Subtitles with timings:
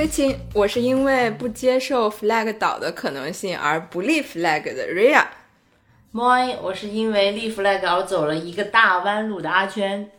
[0.00, 5.26] 追亲，我是因为不接受 flag 倒的可能性而不立 flag 的 Ria。
[6.10, 10.10] moi，我是因为立 flag 而走了一个大弯路的阿圈。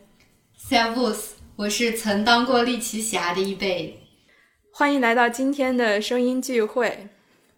[0.56, 4.04] Servus，我是曾当过利奇侠的一辈。
[4.72, 7.08] 欢迎来到今天的声音聚会。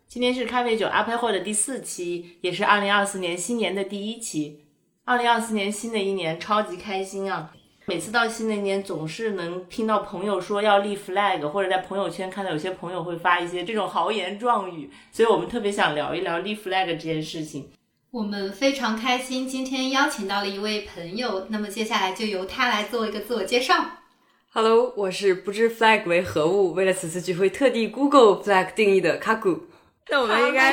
[0.07, 4.63] 今天是咖啡酒阿佩会的第四期，也是二零二四年新年的第一期。
[5.03, 7.53] 二零二四年新的一年超级开心啊！
[7.85, 17.69] 每次到新的一年，总是能听到朋友说要立 flag，或者在朋友圈看到有些朋友会发一些这种豪言壮语，所以我们特别想聊一聊立 flag 这件事情。
[18.11, 23.85] 我们非常开心，今天邀请到了一位朋友，那么接下来就由他来做一个自我介绍。
[24.53, 29.63] Hello，我是不知 flag 为何物，为了此次聚会特地 Google flag 定义的卡古。
[30.09, 30.71] 那我们应该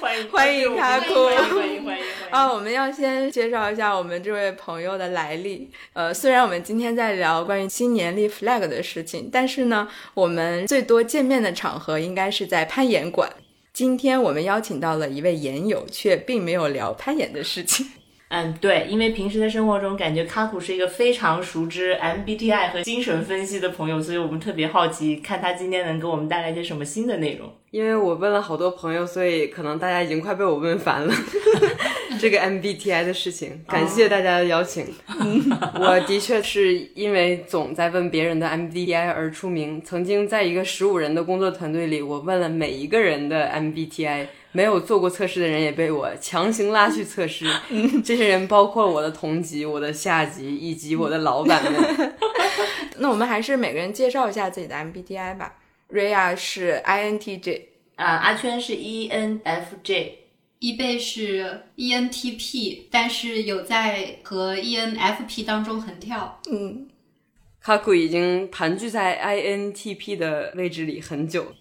[0.00, 2.04] 欢迎欢迎卡库欢迎欢迎欢迎！
[2.36, 5.70] 啊，我们要先介绍一下我们这位朋友的来历。
[5.94, 13.32] 呃，虽然我们今天在聊关于新年立 flag 的事情，但是呢，我们最多见面的场合应该是在攀岩馆。
[13.72, 17.86] 今天我们邀请到了一位岩友，却并没有聊攀岩的事情。
[18.28, 27.50] 嗯，对，因为平时的生活中，感觉卡库是一个非常熟知 MBTI 和精神分析的朋友，所以我们特别好奇，看他今天能给我们带来一些什么新的内容。
[27.70, 31.14] 因为我问了好多朋友，所以可能大家已经快被我问烦了
[32.20, 33.62] 这个 MBTI 的事情。
[33.68, 34.86] 感谢大家的邀请。
[35.80, 39.80] 我的确是因为总在问别人的 MBTI 而出名。
[39.82, 47.46] 曾经在一个十五人的工作团队里，我问了每一个人的 MBTI，没有做过测试的人也被我强行拉去测试。
[48.04, 52.14] 这些人包括我的同级、我的下级以及我的老板们。
[52.98, 55.56] 那我们还是每个人介绍一下自己的 MBTI 吧。
[55.88, 57.60] 瑞亚是 INTJ，
[57.96, 60.10] 啊、阿圈是 E ENFJ，
[60.66, 66.40] 一倍是 E ENTP，但是有在和 E ENFP 当中横跳。
[66.50, 66.88] 嗯，
[67.60, 71.52] 卡库已经盘踞在 INTP 的位置里很久了。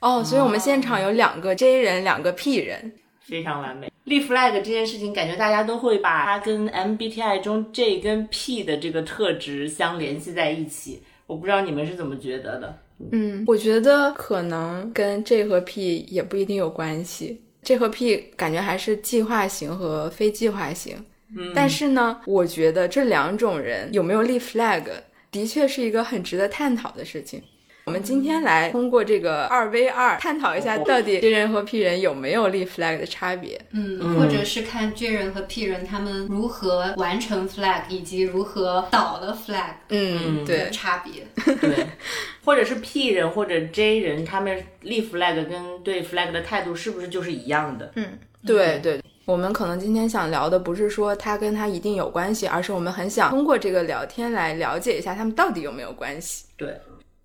[0.00, 2.92] 哦，所以我们现场有两个 J 人，两个 P 人。
[3.22, 3.90] 非常完美。
[4.04, 11.00] 立 flag 这件事情，感觉大家都会把它跟 MBTI 中 J 跟 P 的这个特质相联系在一起。
[11.26, 12.78] 我不知道你们是怎么觉得的？
[13.12, 17.40] 嗯，我觉得可能跟 J 和 P 也不一定有关系。
[17.62, 20.96] J 和 P 感觉还是计划型和非计划型。
[21.36, 24.84] 嗯，但是呢，我觉得这两种人有没有立 flag，
[25.30, 27.42] 的确是一个很值得探讨的事情。
[27.90, 33.60] 我们今天来通过这个二 v 二探讨一下，到底 J 人和 P 人有没有立 flag 的差别。
[33.72, 41.26] 嗯，或者是看 J 人和 P 人他们如何完成 flag，以及如何倒了 flag 嗯，对，差别。
[41.56, 41.84] 对，
[42.44, 47.90] 或者是 P 人或者 J 人，他们立 flag 跟对 flag 的态度是不是就是一样的？
[47.96, 48.06] 嗯
[48.46, 56.44] 对对，我们可能今天想聊的不是说他跟他一定有关系，而是我们很想通过这个聊天来了解一下他们到底有没有关系。
[56.56, 56.68] 对，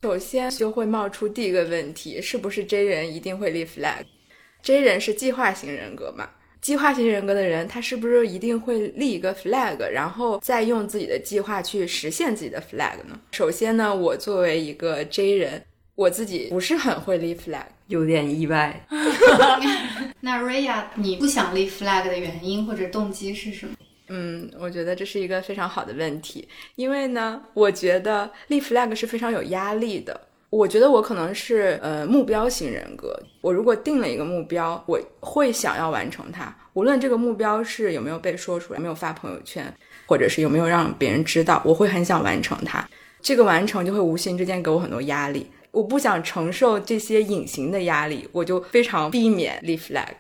[0.06, 6.30] 首先就会冒出第一个问题：是不是 J 人一定会立 flag？J 人是计划型人格嘛？
[6.62, 13.20] 计划型人格的人，他是不是一定会立一个 flag，然后再用自己的计划去实现自己的 flag 呢？
[13.32, 15.66] 首先呢，我作为一个 J 人，
[15.96, 17.66] 我自己不是很会立 flag。
[17.88, 18.86] 有点意外，
[20.22, 23.74] 那 Raya，你不想立 flag 的原因或者动机是什么？
[24.08, 30.20] 嗯，我觉得这是一个非常好的问题，因为呢，我觉得立 flag 是非常有压力的。
[30.52, 39.74] 我觉得我可能是呃目标型人格，我如果定了一个目标，我会想要完成它，无论这个目标是有没有被说出来，没有发朋友圈，
[40.06, 42.88] 或者是有没有让别人知道，我会很想完成它。
[43.22, 50.14] 这个完成就会无形之间给我很多压力，我不想承受这些隐形的压力，我就非常避免立 flag。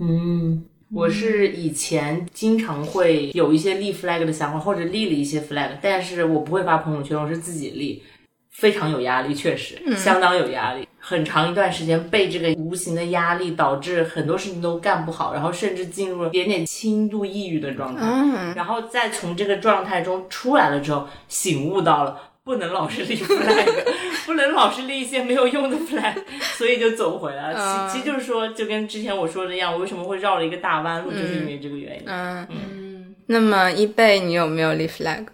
[0.00, 8.02] 嗯，我是以前经常会有一些立 flag 的想法，或者立了一些 flag，但是我不会发朋友圈，我是自己立，
[8.50, 10.86] 非常有压力，确实、相当有压力。
[10.98, 18.02] 很长一段时间被这个无形的压力导致很多事情都干不好，然后甚至进入了点点轻度抑郁的状态。
[18.02, 23.84] 嗯，然后再从这个状态中出来了之后，醒悟到了不能老是立 flag，
[24.24, 26.14] 不能老是立一些没有用的 flag，
[26.56, 27.58] 所以就走回来了。
[27.58, 32.02] 嗯其其实就是说，就跟之前我说的一样，我为什么会绕了一个大弯路，就是因为这个原因。
[32.06, 35.26] 嗯，嗯，那么一贝，你有没有立 flag？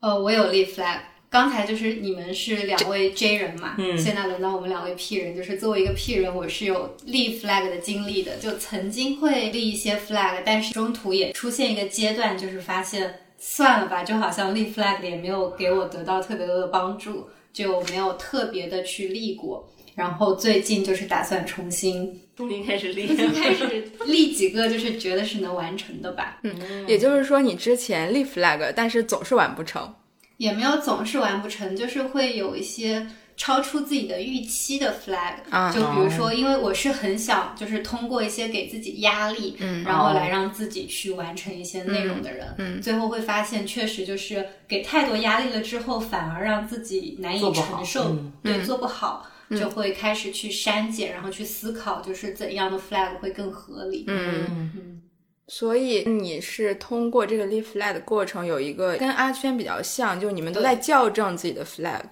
[0.00, 0.98] 呃，我有立 flag。
[1.30, 19.66] 刚才就是你们是两位 J 人嘛，嗯现在轮到我们两位 P 人，就是作为一个 P 人，我是有立 flag 的经历的，就曾经会立一些 flag，但是中途也出现一个阶段，就是发现算了吧，就好像立 flag 也没有给我得到特别多的帮助，就没有特别的去立过。
[19.94, 26.40] 然后最近就是打算重新重新开始立，开始立几个，就是觉得是能完成的吧。
[26.42, 29.94] 嗯也就是说，你之前立 flag，但是总是完不成。
[30.38, 35.72] 也没有总是完不成，就是会有一些超出自己的预期的 flag，、啊。
[35.72, 39.84] 就比如说，因为我是很想就是通过一些给自己压力，嗯。
[39.84, 48.32] 然后来让自己去完成一些内容的人，嗯最后会发现确实就是给太多压力了之后，反而让自己难以承受，嗯。
[48.42, 49.30] 对，做不好。
[49.48, 54.04] 就会开始去删减，然后去思考，就是怎样的 flag 会更合理。
[54.08, 54.44] 嗯，
[54.74, 55.02] 嗯。
[55.46, 62.02] 所以你是通过这个立 flag 的过程，有一个跟阿圈比较像，就你们都在校正自己的 flag。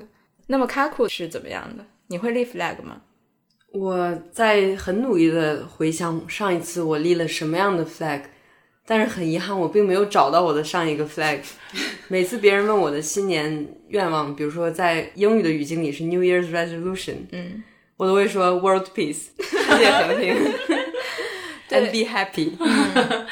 [0.47, 1.85] 那么 Kaku 是怎么样的？
[2.09, 3.03] 你会立 flag 吗？
[3.73, 8.23] 我在很努力的回想上一次我立了什么样的 flag，
[8.87, 11.41] 但是很遗憾，我并没有找到我的上一个 flag。
[12.09, 17.65] 每次别人问我的新年愿望，比如说在英语的语境里是 New Year's Resolution，嗯，
[17.97, 20.37] 我都会说 World Peace，世界和平，
[21.71, 22.53] and be happy。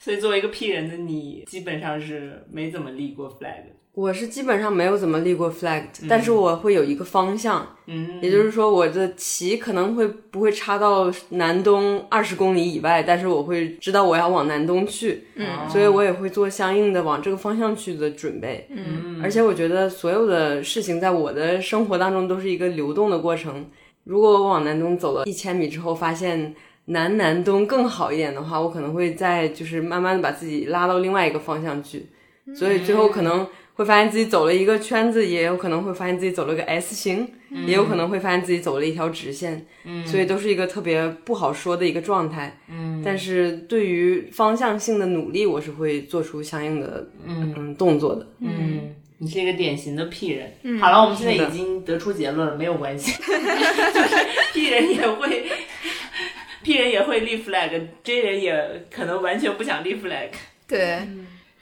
[0.00, 3.62] 所以作为一个 P 人的你，基本上是没怎么立过 flag。
[3.94, 15.46] 我是基本上没有怎么立过 flag，、但是我会有一个方向，嗯，也就是说我的旗可能会不会插到南东二十公里以外，但是我会知道我要往南东去，嗯。
[15.70, 18.66] 所以我也会做相应的往这个方向去的准备。
[18.70, 19.20] 嗯。
[19.22, 23.64] 而且我觉得所有的事情在我的生活当中都是一个流动的过程。
[24.02, 26.52] 如果我往南东走了一千米之后，发现
[26.86, 32.06] 南南东更好一点的话，我可能会再就是慢慢的把自己拉到另外一个方向去，
[32.56, 37.28] 所以最后可能会发现自己走了一个圈子，也有可能会发现自己走了个 S 型，
[37.66, 39.66] 也有可能会发现自己走了一条直线，
[40.06, 42.60] 所以都是一个特别不好说的一个状态。
[42.68, 48.26] 嗯，但是对于方向性的努力，我是会做出相应的嗯动作的。
[48.40, 50.52] 嗯，你是一个典型的 P 人。
[50.80, 54.16] 好了，我们现在已经得出结论了，没有关系， 就是
[54.52, 55.46] P 人也会
[56.62, 60.28] ，P 人也会立 flag，J 人也可能完全不想立 flag。
[60.68, 61.00] 对，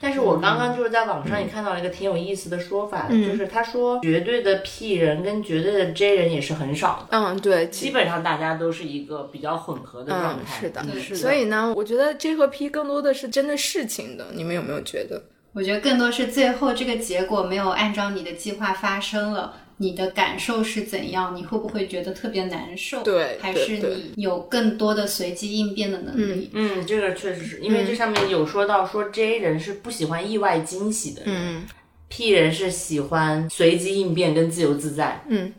[0.03, 10.61] 但是我刚刚就是在网上也看到了一个挺有意思的说法，就是他说绝对的 P 人跟绝对的 J 人也是很少的，嗯，对，基本上大家都是一个比较混合的状嗯，态。
[10.61, 15.23] 是的，是的所以呢，我觉得 J 和 P 更多的是针对事情的，你们有没有觉得？
[15.55, 21.35] 我觉得更多是最后这个结果没有按照你的计划发生了，你的感受是怎样？
[21.35, 23.03] 你会不会觉得特别难受？
[23.03, 26.51] 对还是你有更多的随机应变的能力？
[26.53, 31.63] 嗯，这个确实是因为这上面有说到说 J 人是不喜欢意外惊喜的人、嗯
[32.15, 35.25] p 人是喜欢随机应变跟自由自在。
[35.29, 35.51] 嗯，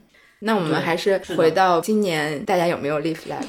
[0.42, 3.42] 那我们还是回到今年，大家有没有立 flag？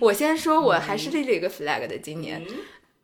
[0.00, 1.96] 我先说，我还是立了一个 flag 的。
[1.98, 2.42] 今年，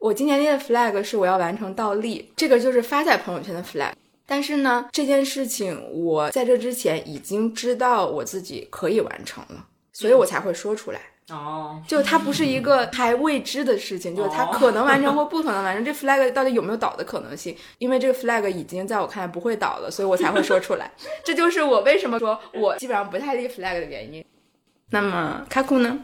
[0.00, 3.92] 我今年立的 flag 是我要完成倒立，这个就是发在朋友圈的 flag。
[4.26, 11.00] 但是呢，这件事情我在这之前已经知道我自己可以完成了，所以我才会说出来。
[11.28, 15.84] 哦，就它不是一个还未知的事情，就是它可能完成或不可能完成。
[15.84, 17.56] 这 flag 到底有没有倒的可能性？
[17.78, 20.88] 因为这个 flag 已经在我看来不会倒了，所以我才会说出来。
[21.24, 24.24] 这就是我为什么说我基本上不太立 flag 的原因。
[24.90, 25.98] 那么卡库呢？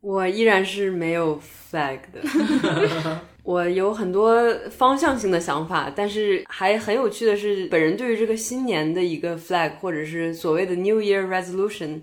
[0.00, 1.40] 我依然是没有
[1.70, 3.20] flag 的。
[3.42, 4.40] 我有很多
[4.70, 12.02] 方向性的想法，但是还很有趣的是，本人对于这个新年的一个 flag，或者是所谓的 New Year Resolution，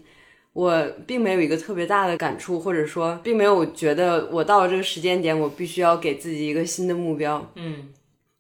[0.53, 7.52] 我并没有一个特别大的感触，或者说并没有觉得我到了这个时间点，我必须要给自己一个新的目标。
[7.56, 7.90] 嗯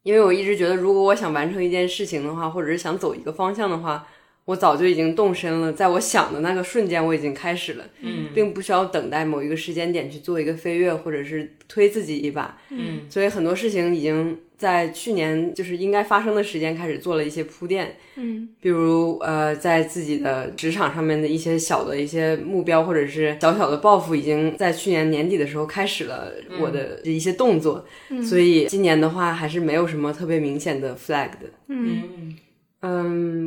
[0.03, 4.07] 因为我一直觉得，如果我想完成一件事情的话，或者是想走一个方向的话，
[4.45, 7.85] 我早就已经动身了，在我想的那个瞬间，我已经开始了。
[8.01, 12.57] 嗯并不需要等待某一个时间点去做一个飞跃，或者是推自己一把。
[12.69, 17.95] 嗯所以很多事情已经在去年就是应该发生的时间开始做了一些铺垫。
[18.15, 27.85] 嗯，比如呃，在自己的职场上面的一些小的一些目标，或者是小小的抱负，已经在去年年底的时候开始了我的一些动作。
[28.27, 31.49] 所以今年的话，还是没有什么特别明显的 flag 的。
[31.67, 32.35] 嗯嗯，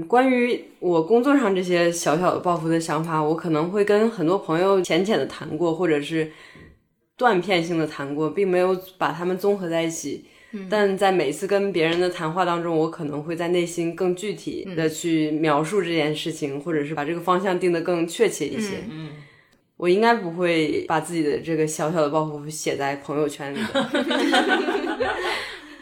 [0.06, 6.30] 关于我工作上这些小小的抱负的想法，我可能会跟很多朋友浅浅的谈过，或者是
[7.16, 10.26] 断片性的谈过，并没有把它们综合在一起。
[10.68, 18.84] 但在每次跟别人的谈话当中，我可能会在内心更具体的去描述这件事情，或者是把这个方向定得更确切一些。
[18.90, 19.08] 嗯
[19.78, 23.90] 我应该不会把自己的这个小小的抱负写在朋友圈里的，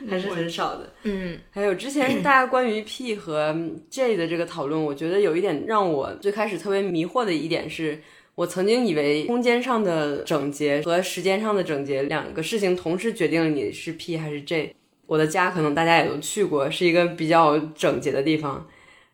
[0.08, 0.92] 还是很少的。
[1.02, 3.54] 嗯还有之前大家关于 P 和
[3.90, 8.00] J 的这个讨论，我觉得有一点让我最开始特别迷惑的一点是，
[8.34, 14.74] 我曾经以为空间上的整洁和时间上的整洁两个事情同时决定了你是 P 还是 J。
[15.06, 18.68] 我的家可能大家也都去过，是一个比较整洁的地方，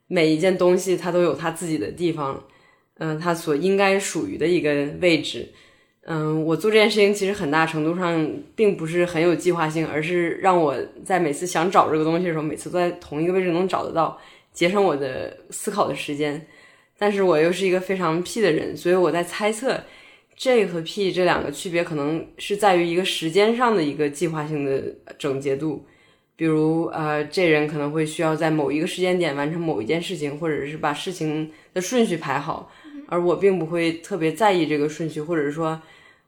[0.09, 2.45] 每一件东西它都有它自己的地方，
[2.99, 5.49] 嗯、它所应该属于的一个位置。
[6.08, 14.16] 嗯，我做这件事情其实很大程度上并不是很有计划性，而是让我在每次想找这个东西的时候，每次都在同一个位置能找得到。
[14.52, 16.46] 节省我的思考的时间。
[16.96, 19.82] 但是我又是一个非常 P 的人，所以我在猜测
[20.36, 24.82] J 和 P 这两个区别可能是在于一个时间上的一个计划性的
[25.18, 25.84] 整洁度。
[26.36, 32.70] 比如，呃，这人可能会需要在某一个时间点完成某一件事情，或者是把事情的顺序排好，
[33.08, 35.80] 而我并不会特别在意这个顺序，或者说，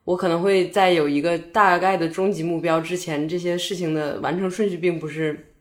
[0.09, 5.53] 我可能会在有一个大概的终极目标之前，这些事情的完成顺序并不是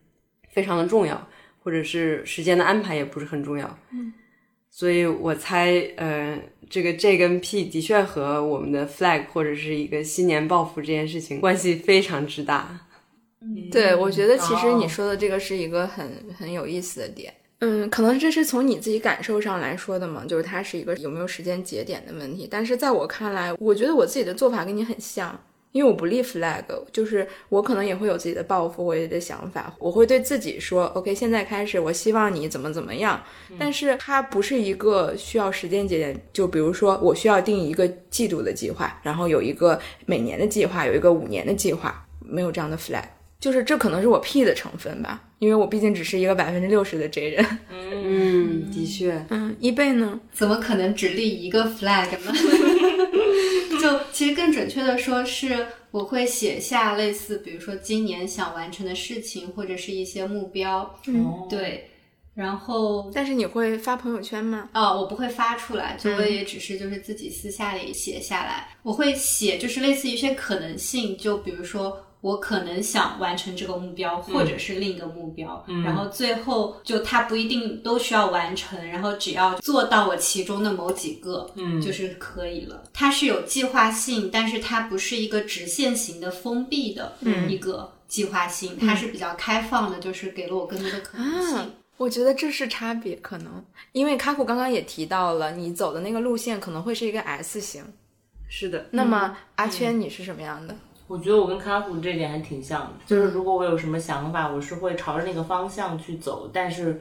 [0.48, 1.28] 非常的重要，
[1.62, 3.78] 或者是时间的安排也不是很重要。
[3.92, 4.10] 嗯，
[4.70, 6.40] 所以我猜，呃，
[6.70, 12.86] 这个 J 跟 P 的确和我们的 flag 或者是一个新年抱负这件事情关系非常之大。
[13.70, 17.34] 对，我觉得其实你说的这个是一个很很有意思的点。
[17.60, 22.46] 嗯，可能这是从你自己感受上来说的嘛，就是它是一个有没有时间节点的问题。
[22.48, 25.36] 但是在我看来，我觉得我自己的做法跟你很像，
[25.72, 26.62] 因为我不立 flag，
[26.92, 33.20] 就是我可能也会有自己的抱负，我有的想法，我会对自己说，OK，现在开始，我希望你怎么怎么样。
[33.58, 43.02] 但是它不是一个需要时间节点，就比如说我需要定一个季度的计划，然后有一个每年的计划，有一个五年的计划，没有这样的 flag。
[43.40, 47.46] 就是这可能是我 P 的成分吧，因为我毕竟只是一个百分之六十的 J 人。
[47.70, 49.24] 嗯，的确。
[49.30, 50.18] 嗯，一倍呢？
[50.32, 52.32] 怎么可能只立一个 flag 呢？
[53.80, 60.98] 就其实更准确的说，是我会写下类似，比如说今年想完成的事情，或者是一些目标。
[61.06, 61.88] 嗯，对。
[62.34, 64.68] 然后，但是你会发朋友圈吗？
[64.74, 68.68] 哦，我不会发出来，就我也只是就是自己私下里写下来。
[68.82, 72.04] 我会写，就是类似于一些可能性，就比如说。
[72.20, 82.82] 我可能想完成这个目标，或者是另一个目标，然后最后就它不一定都需要完成，然后只要做到我其中的某几个，嗯，就是可以了。
[82.92, 87.16] 它是有计划性，但是它不是一个直线型的封闭的
[87.48, 91.72] 一个计划性，它是比较开放的，就是给了我更多的可能性。
[91.96, 97.84] 我觉得这是差别，可能因为卡库刚刚也提到了，你走的那个路线可能会是一个 S 型。
[98.48, 100.74] 是的，那么阿圈你是什么样的？
[101.08, 106.48] 我觉得我跟卡普这点还挺像的，就是如果我有什么想法，我是会朝着那个方向去走。
[106.52, 107.00] 但是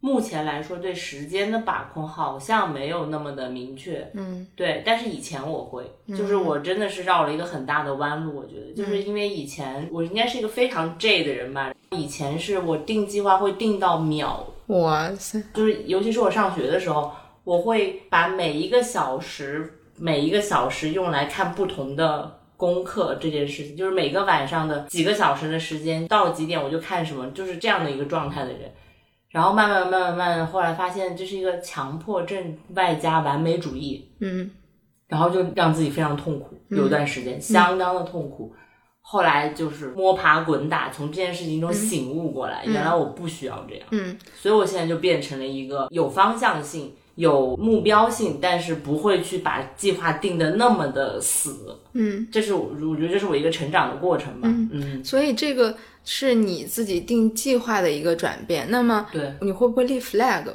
[0.00, 4.06] 目前来说，对时间的把控好像没有那么的明确。
[4.12, 4.82] 嗯，对。
[4.84, 8.36] 但是以前我会，就是我真的是绕了一个很大的弯路。
[8.36, 11.72] 我觉得，就是因为以前我应该是一个非常 J 的人吧。
[11.92, 15.42] 以前是我定计划会定到秒，哇塞！
[15.54, 17.10] 就是尤其是我上学的时候，
[17.44, 22.40] 我会把每一个小时每一个小时用来看不同的。
[22.64, 28.72] 功课这件事情，就是每个晚上的几个小时的时间，到了几点我就看什么，就是这样的一个状态的人。
[29.28, 34.50] 然后慢慢慢慢慢，后来发现这是一个强迫症外加完美主义，嗯，
[35.08, 38.54] 然后就让自己非常痛苦，有段时间相当的痛苦。
[39.06, 46.94] 后来就是摸爬滚打，从这件事情中醒悟过来，原来我不需要这样，嗯，所以我现在就变成了一个有方向性。
[47.16, 51.78] 有目标性，但是不会去把计划定的那么的死。
[51.92, 54.48] 嗯，这是我我觉得这是我一个成长的过程吧。
[54.72, 58.66] 嗯，所以这个是你自己定计划的一个转变。
[58.68, 60.46] 那么，对，你会不会立 flag？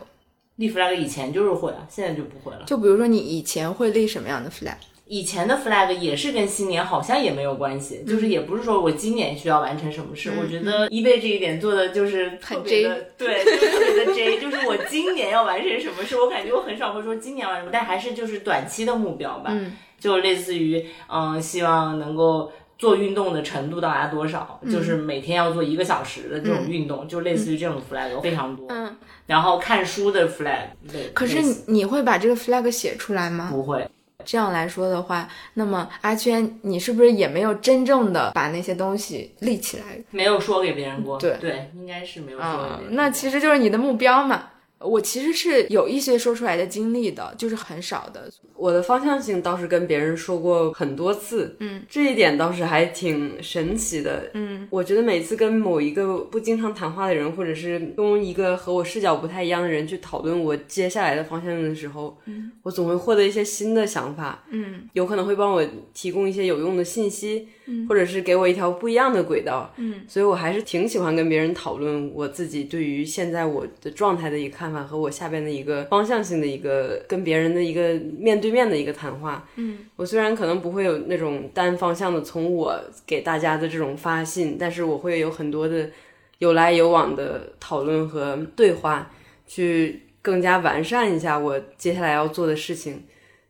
[0.58, 2.64] 立 flag 以前就是会啊，现在就不会了。
[2.66, 4.76] 就比如说你以前会立什么样的 flag？
[5.10, 10.32] 以前的 flag 也是跟新年好像也没有关系，就是也不是说我今年需要完成什么事。
[10.40, 19.52] 我觉得一贝这一点做的就是特别的，对，特别的 J，就是我今年要完成什么事，我感觉我很少会说今年完成什么，但还是就是短期的目标吧，
[20.00, 28.68] 就类似于嗯，希望能够做运动的程度到达多少，就是每天要做一个小时的这种运动，就类似于这种 flag 非常多。
[28.70, 30.68] 嗯，然后看书的 flag，
[31.16, 33.50] 可是你会把这个 flag 写出来吗？
[33.52, 33.90] 不会。
[34.26, 39.84] 这样来说的话，那么阿圈，你是不是也没有真正的把那些东西立起来？
[40.12, 41.18] 没有说给别人过。
[41.18, 42.80] 对对，应该是没有说。
[42.92, 44.50] 那其实就是你的目标嘛。
[44.80, 48.30] 我其实是有一些说出来的经历的，就是很少的。
[48.56, 54.68] 我的方向性倒是跟别人说过很多次，嗯，这一点倒是还挺神奇的，嗯。
[54.70, 70.02] 我觉得每次跟某一个不经常谈话的人，或者是跟一个和我视角不太一样的人去讨论我接下来的方向的时候，嗯，我总会获得一些新的想法，嗯，有可能会帮我提供一些有用的信息，嗯，或者是给我一条不一样的轨道，嗯。
[70.08, 75.50] 所以我还是挺喜欢跟别人讨论我自己对于现在我的状态的一个看法和我下边的。
[75.60, 85.90] 一个方向性的一个跟别人的一个面对面的一个谈话，嗯，我虽然可能不会有那种单方向的从我给大家的这种发信，但是我会有很多的
[86.38, 89.12] 有来有往的讨论和对话，
[89.48, 93.04] 去更加完善一下我接下来要做的事情。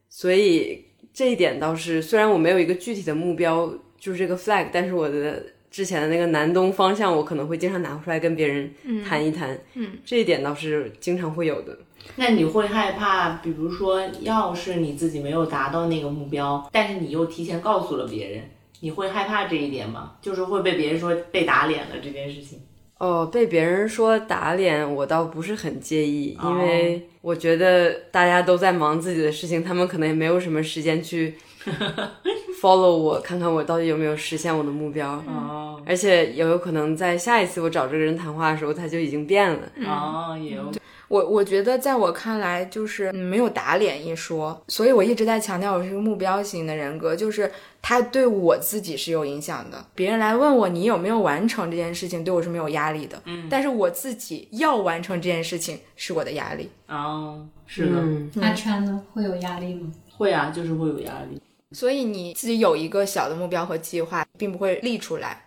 [0.09, 8.73] 所以这一点倒是，虽然我没有一个具体的目标，就是这个 flag，但是我的之前的那个南东方向，我可能会经常拿出来跟别人
[9.07, 9.57] 谈一谈。
[9.75, 11.77] 嗯，这一点倒是经常会有的。
[12.15, 18.43] 那你会害怕，比如说，要是你自己没有达到那个目标，但是你又提前告诉了别人，
[18.79, 20.13] 你会害怕这一点吗？
[20.21, 22.61] 就是会被别人说被打脸了这件事情。
[22.97, 31.35] 哦，被别人说打脸，我倒不是很介意，因为我觉得大家都在忙自己的事情，他们可能也没有什么时间去
[32.61, 35.11] follow 我，看看我到底有没有实现我的目标。
[35.27, 39.59] 哦而且也有可能在下一次我找这个人谈话的时候，他就已经变了。
[39.87, 40.71] 哦，也有
[41.07, 47.51] 我我觉得在我看来，就是嗯没有打脸一说，所以我一直在强调我是一个目标型的人格，就是
[47.81, 49.83] 它对我自己是有影响的。
[49.95, 53.19] 别人来问我你有没有完成这件事情，对我是没有压力的。
[53.25, 56.69] 嗯，但是我自己要完成这件事情是我的压力。
[56.87, 59.89] 哦，是的，嗯，阿川呢，会有压力吗？
[60.15, 65.45] 会啊，就是会有压力，所以你自己有一个小的目标和计划，并不会立出来。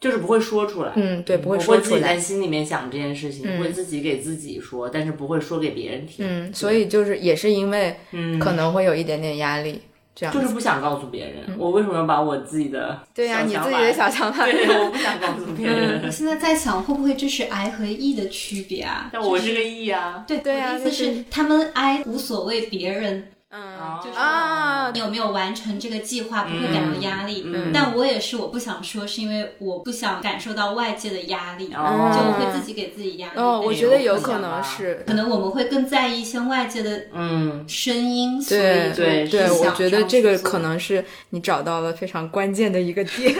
[0.00, 0.92] 就是不会说出来。
[0.96, 2.18] 嗯，对，不会说出会自己在。
[2.18, 6.26] 心里面想这件事情，会自己给自己说，但是不会说给别人听。
[6.28, 9.80] 嗯，所以就是也是因为嗯，可能会有一点点压力，
[10.12, 10.34] 这样。
[10.34, 14.44] 就是不想告诉别人，我为什么要把我自己的对呀、你自己的小想法。
[14.50, 16.02] 对，我不想告诉别人。
[16.04, 19.08] 我现在在想，会不会这是 I 和 E 的区别啊？
[19.12, 27.42] 但我是个 E 啊，对对啊我的意思就是是，他们 I 无所谓别人嗯就是啊你，有没有完成这个计划，不会感到压力。
[27.44, 33.38] 嗯但我也是，我不想说，是因为我不想感受到外界的压力，哦就我会自己给自己压力。
[33.38, 35.04] 哦，我觉得有有可能是。
[35.06, 43.34] 可能我们会更在意一些外界的嗯，声音，所对以对对，就我觉得这个可能是你找到了非常关键的一个点。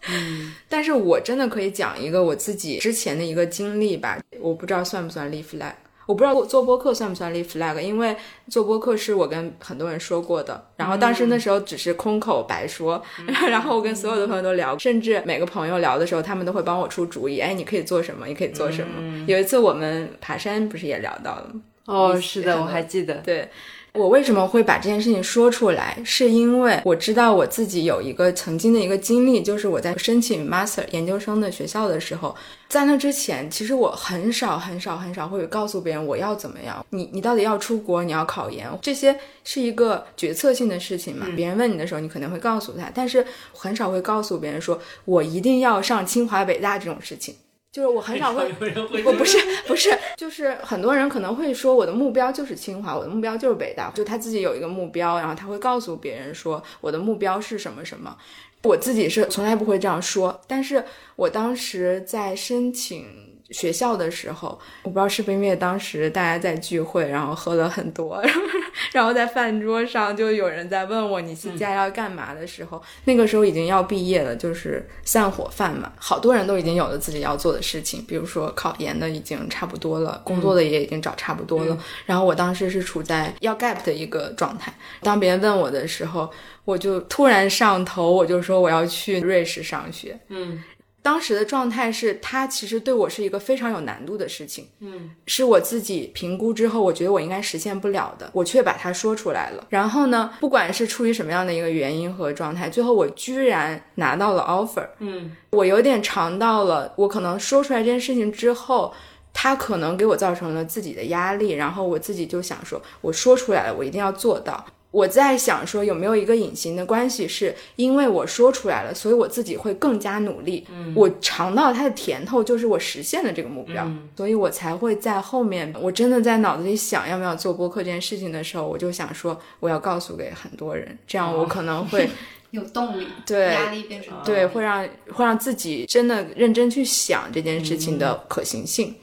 [0.68, 5.72] 但是我真的可以讲一个我自己之前的一个经历吧，我不知道算不算立 flag。
[6.06, 8.16] 我不知道做播客算不算立 flag，因为
[8.48, 13.02] 做播客是我跟很多人说过的，然后当时那时候只是空口白说，
[13.50, 19.24] 然后我跟所有的朋友都聊，甚至每个朋友聊的时候，他们都会帮我出主意，哎，你可以做什么，你可以做什么。
[19.26, 21.60] 有一次我们爬山不是也聊到了吗？
[21.86, 23.14] 哦，是的，我还记得。
[23.16, 23.48] 对
[23.96, 32.34] 我为什么会把这件事情说出来，是因为我知道我自己有一个曾经的一个经历，就是我在申请 master 研究生的学校的时候，
[32.68, 41.26] 在那之前，其实我很少很少很少会告诉别人我要怎么样，你你到底要出国，你要考研，这些是一个决策性的事情嘛。
[41.34, 47.34] 别人问你的时候，你可能会告诉他，但是很少会告诉别人说我一定要上清华北大这种事情。
[47.76, 48.50] 就是我很少会，
[49.04, 49.36] 我不是
[49.66, 58.16] 不是，就是很多人可能会说我的目标就是清华，我的目标就是北大，就他自己有一个目标，然后他会告诉别人说我的目标是什么什么。
[58.62, 60.82] 我自己是从来不会这样说，但是
[61.16, 68.22] 我当时在申请学校的时候，我不知道是不是因为当时大家在聚会，然后喝了很多，
[68.92, 86.28] 然后在饭桌上就有人在问我你现在要干嘛的时候，那个时候已经要毕业了，就是散伙饭嘛，好多人都已经有了自己要做的事情，比如说考研的已经差不多了，工作的也已经找差不多了，然后我当时是处在要 gap 的一个状态，当别人问我的时候，
[86.64, 90.62] 我就突然上头，我就说我要去瑞士上学，嗯
[91.06, 99.64] 当时的状态是，它其实对我是一个非常有难度的事情，嗯是我自己评估之后，我觉得我应该实现不了的，我却把它说出来了。
[99.68, 108.92] 然后呢，不管是出于什么样的一个原因和状态，最后我居然拿到了 offer，嗯我有点尝到了，我可能说出来这件事情之后。
[109.38, 114.64] 他可能给我造成了自己的压力，然后我自己就想说，我说出来了，我一定要做到。
[114.96, 120.66] 我在想说，有没有一个隐形的关系，是因为我说出来了，所以我自己会更加努力。
[120.72, 132.08] 嗯，我尝到它的甜头，就是我实现了这个目标，嗯所以我才会在后面，我真的在脑子里想要不要做播客这件事情的时候，我就想说，我要告诉给很多人，这样我可能会。
[132.52, 138.94] 有动力，对压力变成对，会让会让自己真的认真去想这件事情的可行性。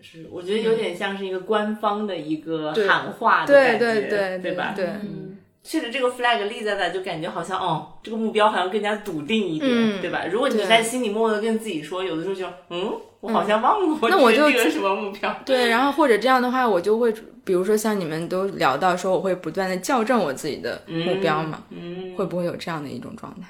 [0.00, 4.72] 是，我觉得有点像是一个官方的一个对喊话的对感觉，对对对吧？
[4.74, 5.25] 对，嗯，
[5.66, 10.24] 确实，这个 flag 立在那，就感觉好像哦，这个目标好像更加笃定一点，嗯对吧？
[10.30, 15.36] 如果你在心里默默的跟自己说，有的时候就嗯，我好像忘了我那我就制定了什么目标。
[15.44, 17.12] 对，然后或者这样的话，我就会，
[17.44, 23.48] 比如说像你们都聊到说，我会不断的校正我自己的目标嘛，嗯，会不会有这样的一种状态？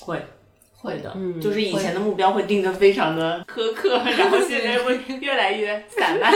[0.00, 0.20] 会。
[0.76, 6.30] 会的，嗯，就是以前的目标会定的非常的苛刻， 然后现在会越来越散漫。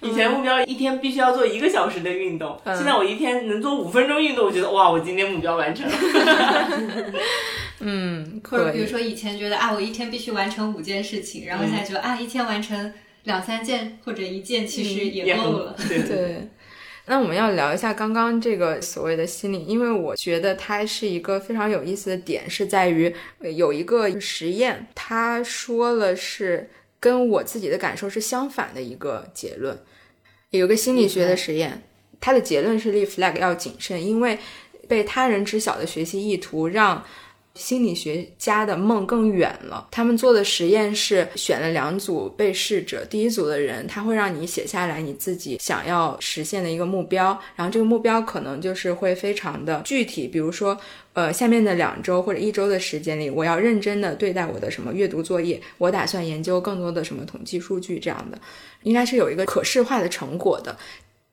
[0.00, 5.94] 以前目标一天必须要做一个小时的运动，现在我一天能做五分钟运动，我觉得哇，我今天目标完成了。
[7.80, 8.72] 嗯，或者可。
[8.72, 12.92] 比如说以前觉得啊，我一天必须完成五件事情，然后现在觉得啊，一天完成
[13.24, 15.74] 两三件或者一件其实也够了。
[15.88, 16.48] 对 对，对，
[17.06, 29.78] 那我们要聊一下刚刚这个所谓的心理，因为我觉得它是一个非常有意思的点，是在于呃有一个实验，他说了是跟我自己的感受是相反的一个结论。
[30.50, 31.82] 有个心理学的实验，
[32.20, 34.38] 它的结论是立 flag 要谨慎，因为
[34.88, 37.04] 被他人知晓的学习意图让
[37.58, 39.88] 心理学家的梦更远了。
[39.90, 50.78] 他们做的实验是选了两组被试者，第一组的人他会让你写下来你自己想要实现的一个目标，然后这个目标可能就是会非常的具体，比如说。
[51.14, 58.38] 呃，下面的两周或者一周的时间里，我要认真的对待我的什么阅读作业，我打算研究更多的什么统计数据，这样的
[58.84, 60.78] 应该是有一个可视化的成果的。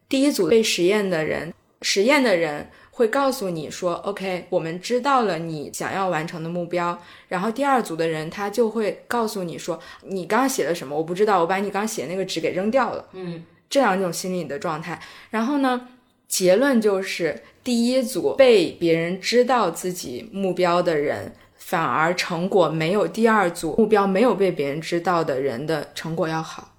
[0.09, 6.97] 第一组被实验的人，实验的人会告诉你说，OK，我们知道了你想要完成的目标。
[7.27, 10.95] 然后第二组的人他就会告诉你说，你刚刚写了什么？
[10.95, 13.05] 我不知道，我把你刚写那个纸给扔掉了。
[13.11, 15.01] 嗯，这两种心理的状态。
[15.29, 15.89] 然后呢，
[16.29, 26.71] 结论就是第一组被别人知道自己目标的人，反而成果没有第二组目标没有被别人知道的人的成果要好。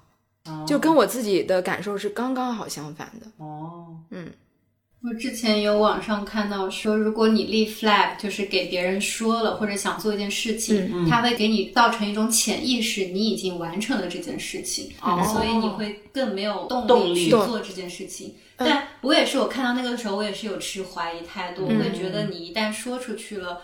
[0.66, 3.26] 就跟我自己的感受是刚刚好相反的。
[3.36, 4.32] 哦，嗯，
[5.02, 18.34] 我之前有网上看到说，如果你立 flag，就是给别人说了或者想做一件事情，它会给你造成一种潜意识，你已经完成了这件事情，哦所以你会更没有动动力力去做这件事情。
[18.56, 23.62] 但我也是，我看到那个的时候，我也是有持怀疑态度，我会觉得你一旦说出去了。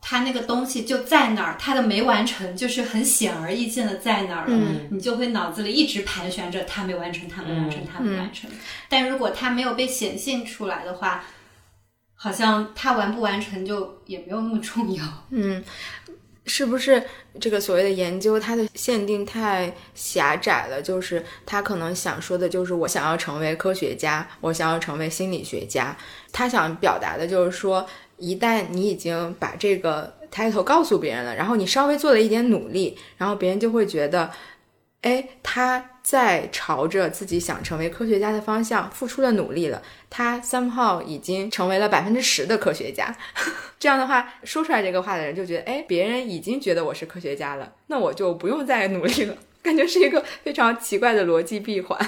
[0.00, 4.56] 它那个东西就在那儿，他的没完成就是很显而易见的在那儿了，
[4.90, 8.48] 你就会脑子里一直盘旋着他没完成，他没完成，他没完成。
[8.88, 11.24] 但如果他没有被显现出来的话，
[12.14, 15.04] 好像他完不完成就也没有那么重要。
[15.30, 15.62] 嗯，
[16.46, 17.02] 是不是
[17.40, 20.80] 这个所谓的研究，它的限定太狭窄了？
[20.80, 25.96] 就是他可能想说的就是我想要成为科学家，我想要成为心理学家。
[26.32, 27.86] 他想表达的就是说，
[28.18, 34.30] 一旦你已经把这个 title 告诉别人了，然后你稍微做了一点努力，然后别人就会觉得，
[35.02, 39.82] 哎，他在朝着自己想成为科学家的方向付出了努力了。
[40.10, 43.14] 他 somehow 已经成为了百分之十的科学家，
[43.78, 49.36] 这样的话说出来这个话的人就觉得，哎，别人已经觉得我是科学家了，那我就不用再努力了。
[49.62, 51.98] 感觉是一个非常奇怪的逻辑闭环。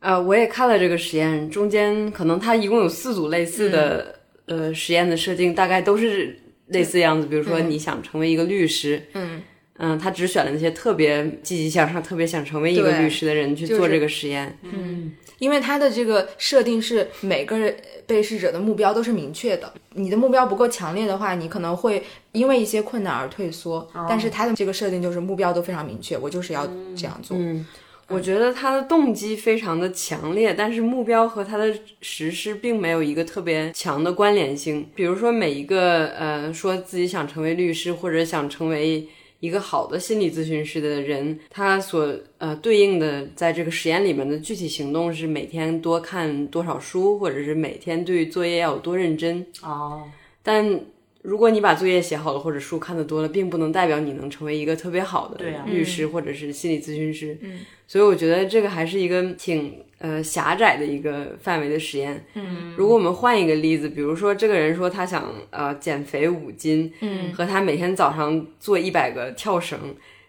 [0.00, 4.17] 呃，我也看了这个实验，中间可能它一共有四组类似的、
[4.48, 7.26] 呃实验的设定，大概都是类似样子。
[7.28, 9.40] 比如说你想成为一个律师，嗯
[9.80, 14.58] 嗯，他只选了那些特别积极向上、特别想成为一个律师的人去做这个实验。
[14.62, 23.88] 嗯，因为他的这个设定是每个人被试者的目标都是明确的，你的目标不够强烈的话，你可能会因为一些困难而退缩。
[24.08, 27.36] 但是他的这个设定就是目标都非常明确，我就是要这样做。
[27.38, 27.64] 嗯，
[28.08, 34.88] 我觉得他的动机非常的强烈，但是目标和他的实施并没有一个特别强的关联性。
[34.94, 39.06] 比如说，每一个呃说自己想成为律师或者想成为
[39.40, 49.46] 一个好的心理咨询师的人，他所呃对应的在这个实验里面的具体行动是每天多看多少书，或者是每天对作业要有多认真。
[49.62, 50.02] 哦，
[50.42, 50.80] 但
[51.28, 57.36] 如果你把作业写好了或者书看得多了，并不能代表你能成为一个特别好的律师或者是心理咨询师。
[57.42, 62.24] 嗯，所以我觉得这个还是一个挺呃狭窄的一个范围的实验。
[62.32, 69.78] 嗯，如果我们换一个例子，比如说这个人说他想呃减肥五斤，嗯，和他每天早上做一百个跳绳。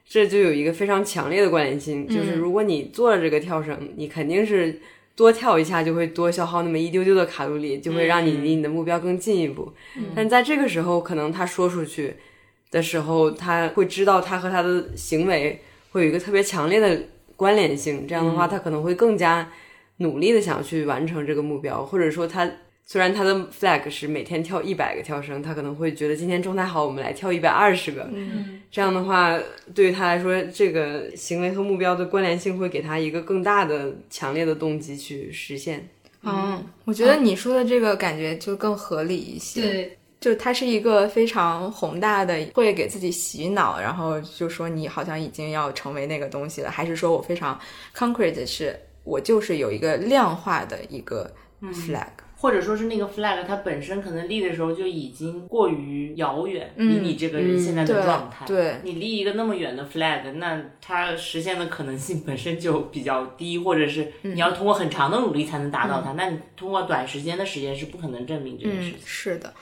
[0.06, 4.82] 这就有一个非常强烈的关联性，就是如果你做了这个跳绳，你肯定是
[5.20, 9.74] 多跳一下就会多消耗那么一丢丢的卡路里，就会让你离你的目标更进一步。
[10.16, 12.16] 但在这个时候，可能他说出去
[12.72, 15.60] 的时候，他会知道他和他的行为
[15.92, 17.02] 会有一个特别强烈的
[17.36, 18.08] 关联性。
[18.08, 19.52] 这样的话，他可能会更加
[19.98, 22.50] 努力的想去完成这个目标，或者说他
[22.92, 28.10] 虽然他的 flag 是每天跳一百个跳绳，他可能会觉得今天状态好，我们来跳一百二十个。
[28.12, 29.40] 嗯，这样的话，
[29.76, 35.88] 对于他来说，这个行为和目标的关联性会给他一个更大的、强烈的动机去实现。
[36.24, 39.62] 嗯，我觉得你说的这个感觉就更合理一些。
[39.62, 47.60] 对，就他是一个非常宏大的，会给自己洗脑，然后就说你好像已经要成为那个东西了，还是说我非常
[47.96, 52.08] concrete 的是我就是有一个量化的一个 flag。
[52.42, 58.46] 或者说是那个 flag 它本身可能立的时候就已经过于遥远，嗯离你这个人现在的状态。
[58.46, 66.14] 对你立一个那么远的 flag，那它实现的可能性本身就比较低，或者是你要通过很长的努力才能达到它。
[66.14, 69.54] 那你通过短时间的时间是不可能证明这件事嗯情。，是的。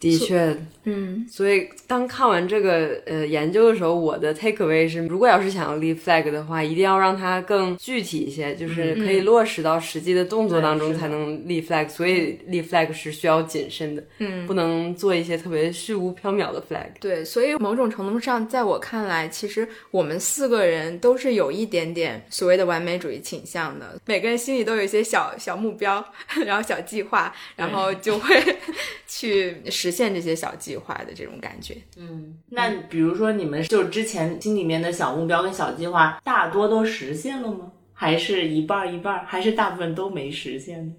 [0.00, 0.54] 的确，
[0.84, 11.88] 嗯，所以当看完这个呃研究的时候，我的 take away 是，如果要是想要立 flag 的话，一定要让它更具体一些，就是可以落实到实际的动作当中才能立 flag。
[11.88, 16.90] 所以立 flag 是需要谨慎的，嗯不能做一些特别虚无缥缈的 flag。
[17.00, 23.98] 对，所以某种程度上，在我看来，其实我们四个人都是有一点点所谓的完美主义倾向的。
[24.04, 26.04] 每个人心里都有一些小小目标，
[26.44, 28.36] 然后小计划，然后就会
[29.08, 31.76] 去实现这些小计划的这种感觉。
[31.98, 37.70] 嗯，那比如说你们就之前心里面的小目标跟小计划，大多都实现了吗？
[37.92, 39.24] 还是一半儿一半儿？
[39.26, 40.92] 还是大部分都没实现呢？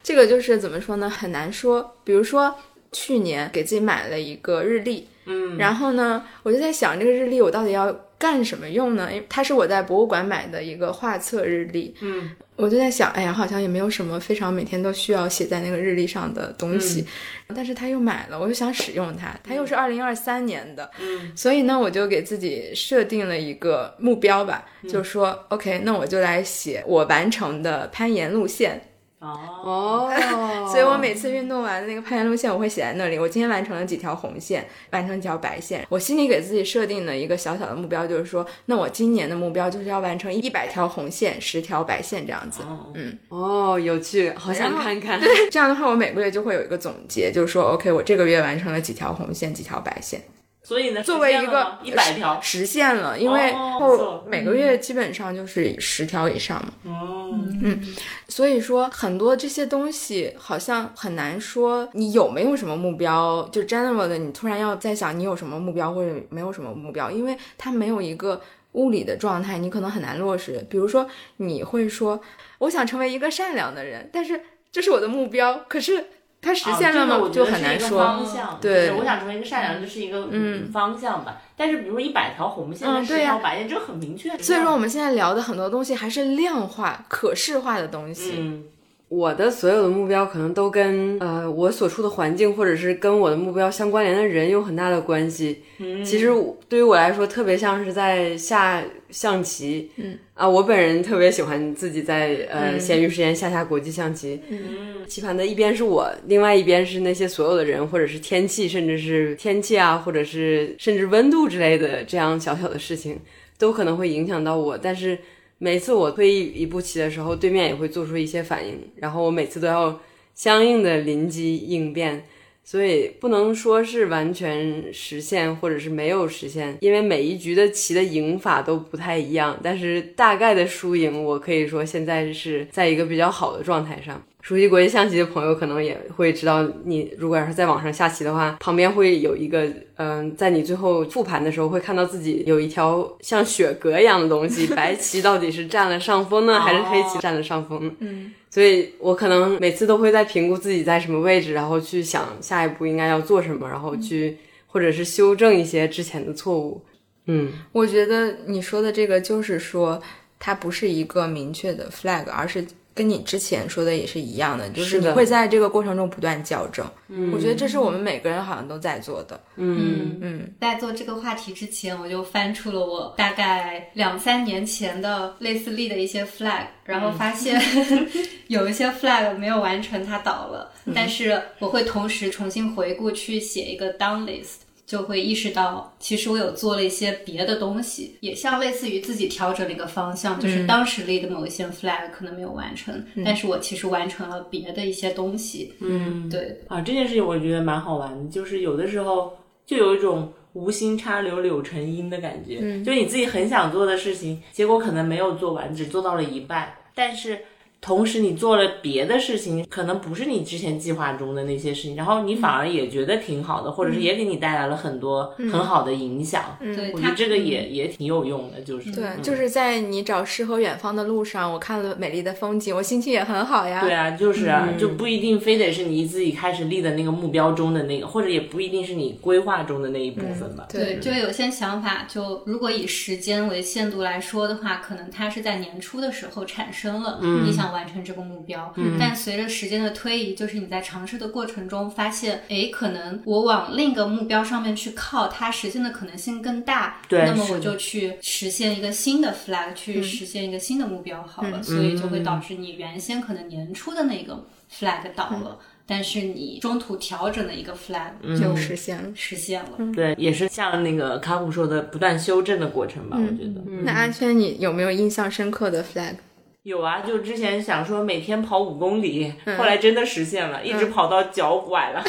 [0.00, 1.10] 这个就是怎么说呢？
[1.10, 1.96] 很难说。
[2.04, 2.54] 比如说
[2.92, 9.08] 去年给自己买了一个日历，嗯，然后呢，我就在想这个日历我到底要干什么用呢？
[9.10, 17.06] 因为它是我在博物馆买的一个画册日历，嗯，我就在想，哎呀，好像也没有什么非常每天都需要写在那个日历上的东西，
[17.54, 28.82] 但是他又买了，我就想使用它，它又是二零二三年的，嗯，所以呢，我就给自己设定了一个目标吧，就说，OK，那我就来写我完成的攀岩路线。
[29.20, 33.18] 哦，哦 所以我每次运动完的那个攀岩路线，我会写在那里。
[33.18, 35.86] 我今天完成了几条红线，完成几条白线。
[35.90, 42.62] 我心里给自己设定的一个小小的目标，就是说，那我今年的目标就是要完成一百条红线，十条白线这样子。
[42.94, 45.20] 嗯，哦，有趣，好想看看。
[45.50, 50.22] 这样的话，我每个月就会有一个总结，就是说，OK，我这个月完成了几条红线，几条白线，
[50.62, 53.18] 所以呢，作为一个一百条，实现了。
[53.18, 56.72] 因为后每个月基本上就是十条以上嘛。
[56.84, 57.30] 哦，
[57.62, 57.82] 嗯
[58.28, 68.40] 所以说，很多这些东西好像很难说你有没有什么目标，就 general 的，你突然要在想你有什么目标或者没有什么目标，因为它没有一个
[68.72, 70.64] 物理的状态，你可能很难落实。
[70.70, 72.20] 比如说，你会说
[72.58, 76.06] 我想成为一个善良的人，但是这是我的目标，可是
[76.42, 77.18] 它实现了吗？
[77.18, 77.98] 我觉就很难说。
[77.98, 81.42] 方向，对我想成为一个善良，就是一个嗯方向吧。
[81.56, 84.36] 但是比如说一百条红线跟十条白线，这个很明确。
[84.38, 88.36] 所以说，我们现在聊的很多东西还是量化、可视化的东西。
[88.38, 88.64] 嗯，
[89.10, 95.62] 我的所有的目标可能都跟呃我所处的环境，或者是跟我的目标相关联的人有很大的关系。
[95.78, 96.28] 嗯其实
[96.68, 99.90] 对于我来说，特别像是在下象棋。
[99.96, 104.40] 嗯啊，我本人特别喜欢自己在呃闲余时间下下国际象棋。
[104.48, 113.18] 嗯，棋盘的一边是我，另外一边是那些所有的人，或者是天气，甚至是天气啊，或者是甚至温度之类的这样小小的事情，
[113.58, 114.78] 都可能会影响到我。
[114.78, 115.18] 但是
[115.62, 120.00] 每次我退一一步棋的时候，对面也会做出一些反应，然后我每次都要
[120.34, 122.24] 相应的临机应变。
[122.62, 129.58] 所以不能说是完全实现，或者是没有实现，因为每一局的棋的赢法都不太一样。
[129.62, 134.22] 但是大概的输赢，我可以说现在是在一个比较好的状态上。
[134.42, 147.92] 熟悉国际象棋的朋友可能也会知道，你如果要是在网上下棋的话，旁边会有一个，嗯、在你最后复盘的时候会看到自己有一条像雪格一样的东西，白棋到底是占了上风呢，还是黑棋占了上风呢？
[148.00, 156.82] 嗯，所以我可能每次都会在评估自己在什么位置，然后去想下一步应该要做什么，然后去或者是修正一些之前的错误。
[157.26, 160.00] 嗯，我觉得你说的这个就是说，
[160.38, 162.66] 它不是一个明确的 flag，而是
[163.00, 166.86] 跟你之前说的也是一样的，就是你会在这个过程中不断校正。
[167.08, 169.40] 嗯，我觉得这是我们每个人好像都在做的。
[169.56, 177.58] 嗯嗯，在做这个话题之前，我就翻出了我大概两三年前的类似立的一些 flag，然后发现、
[178.48, 180.70] 有一些 flag 没有完成，它倒了。
[180.94, 184.56] 但是我会同时重新回顾去写一个 down list。
[184.90, 195.72] 就会意识到，其实我有做了一些别的东西，也像类似于自己调整了一个方向，就是当时立的某一些 flag 可能没有完成，但是我其实完成了别的一些东西。
[195.78, 207.38] 嗯，对，啊，这件事情我觉得蛮好玩的，就是有的时候就有一种无心插柳柳成荫的感觉，嗯，就你自己很想做的事情，结果可能没有做完，只做到了一半，但是。
[207.80, 216.58] 同时，你做了别的事情，可能不是你之前计划中的那些事情，然后你反而也觉得挺好的，或者是也给你带来了很多很好的影响。
[216.60, 223.80] 对，它我觉得这个也也挺有用的，就是对，嗯就是在你找诗和远方的路上，我看了美丽的风景，我心情也很好呀。
[223.80, 230.66] 对啊，就是啊，就不一定非得是你自己开始立的那个目标中的那个，或者也不一定是你规划中的那一部分吧。
[230.70, 238.72] 对，就有些想法，就如果以时间为限度来说的话，可能它是在年初的时候产生了，你想完成这个目标。
[238.98, 247.00] 但随着时间的推移，就是你在尝试的过程中发现，哎，可能我往另一个目标上面去靠，它实现的可能性更大。
[247.08, 255.58] 对那么我就去实现一个新的 flag，去实现一个新的目标好了，所以就会导致你原先可能年初的那个 flag 倒了。
[255.86, 259.10] 但是你中途调整的一个 flag 就实现了。
[259.12, 259.70] 实现了。
[259.92, 263.16] 对，也是像那个卡普说的，不断修正的过程吧。
[263.16, 266.14] 我觉得那阿圈，你有没有印象深刻的 flag？
[266.62, 272.04] 有啊，就之前想说每天跑五公里，后来真的实现了，一直跑到脚崴了。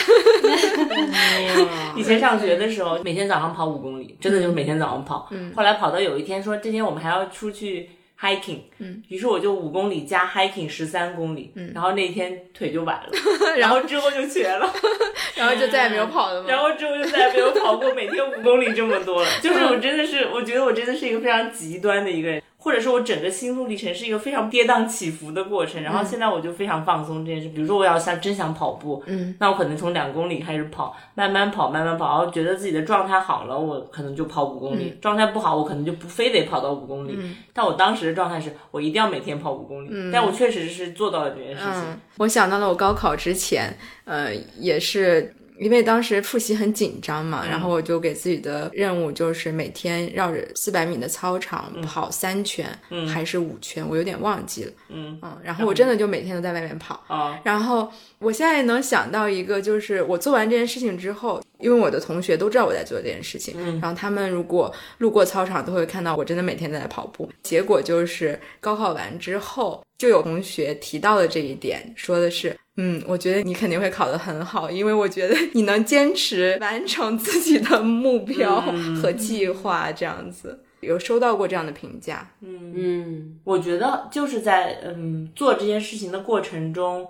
[1.95, 5.29] 以前上学的时候，每天早上跑五公里，真的就是每天早上跑。
[5.55, 13.09] 后来跑到有一天说，这天我们还要出去 hiking，嗯，于是我就五公里加 hiking 十三公里，嗯，然后那天腿就崴了，
[13.57, 14.69] 然后之后就瘸了，
[15.35, 16.49] 然后就再也没有跑了吗？
[16.49, 19.29] 然后之后就再也没有跑过每天五公里这么多了。
[19.41, 22.43] 就是我真的是，我觉得我真的是一个非常极端的一个人。
[22.63, 27.49] 或者说我整个心路历程是一个非常跌宕起伏的过程，然后现在我就非常放松这件事。
[27.49, 37.17] 比如说我要想真想跑步，嗯，那我可能从两公里开始跑，慢慢跑，慢慢跑，然后觉得自己的状态好了，我可能就跑五公里；状态不好，我可能就不非得跑到五公里。
[37.51, 41.99] 但我当时的状态是我一定要每天跑五公里，但我确实是做到了这件事情。
[42.19, 45.33] 我想到了我高考之前，呃，也是。
[45.61, 52.67] 因为当时复习很紧张嘛，然后我就给自己的任务就是每天绕着四百米的操场跑三圈，
[53.07, 54.71] 还是五圈，我有点忘记了。
[54.89, 57.03] 嗯嗯，然后我真的就每天都在外面跑。
[57.07, 67.31] 啊然后我现在能想到一个，就是我做完这件事情之后，因为我的同学都知道我在做这件事情，然后他们如果路过操场都会看到我真的每天在跑步。
[67.43, 72.57] 结果就是高考完之后，就有同学提到了这一点，说的是。
[72.77, 78.61] 嗯，我觉得你肯定会考得很好，因为我觉得你能坚持完成自己的目标
[79.01, 80.63] 和计划，这样子。
[80.79, 82.33] 有收到过这样的评价。
[82.41, 82.73] 嗯。
[82.75, 87.07] 嗯，我觉得就是在嗯做这件事情的过程中，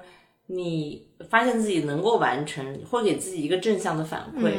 [0.48, 4.52] 你发现自己能够完成，会给自己一个正向的反馈，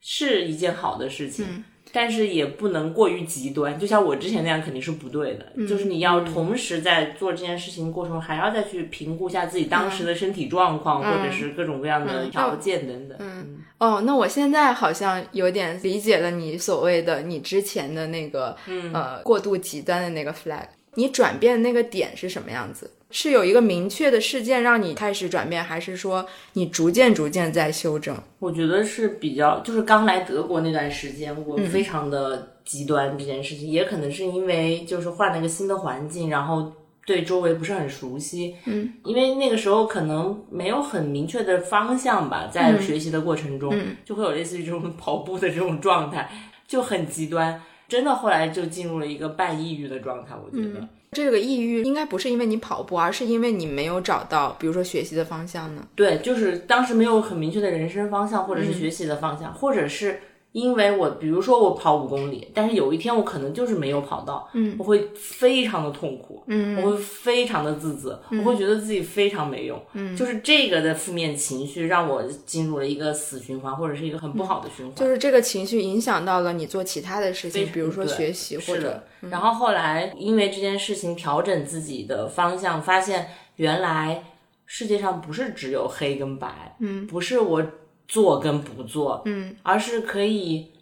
[0.00, 1.64] 是一件好的事情。
[1.92, 5.66] 但是也不能过于极端，就像我之前那样肯定是不对的。
[5.66, 13.16] 就是你要同时在做这件事情过程中，还要再去评估一下自己当时的身体状况，或者是各种各样的条件等等。
[13.20, 18.56] 嗯，哦，那我现在好像有点理解了你所谓的你之前的那个
[18.92, 20.66] 呃过度极端的那个 flag。
[20.96, 22.90] 你转变的那个点是什么样子？
[23.08, 28.16] 是有一个明确的事件让你开始转变，还是说你逐渐逐渐在修正？
[28.40, 36.72] 我觉得是比较，就是刚来德国那段时间，我非常的极端这件事情，也可能是因为就是换了一个新的环境，然后
[37.06, 43.72] 对周围不是很熟悉，嗯，因为那个时候可能没有很明确的方向吧，在学习的过程中，
[44.04, 46.28] 就会有类似于这种跑步的这种状态，
[46.66, 47.62] 就很极端。
[47.88, 55.86] 真的后来就进入了一个半抑郁的状态，我觉得这个抑郁应该不是因为你跑步，而是因为你没有找到，比如说学习的方向呢？
[55.94, 60.20] 对，就是当时没有很明确的人生方向，或者是学习的方向，或者是。
[60.56, 84.24] 因为我比如说我跑五公里，但是有一天我可能就是没有跑到，嗯，我会非常的痛苦，嗯，我会非常的自责，我会觉得自己非常没用，嗯，就是这个的负面情绪让我进入了一个死循环，或者是一个很不好的循环，就是这个情绪影响到了你做其他的事情，比如说学习或者，然后后来因为这件事情调整自己的方向，发现原来
[84.64, 87.62] 世界上不是只有黑跟白，嗯，不是我。
[88.08, 90.72] 做跟不做，嗯，而是可以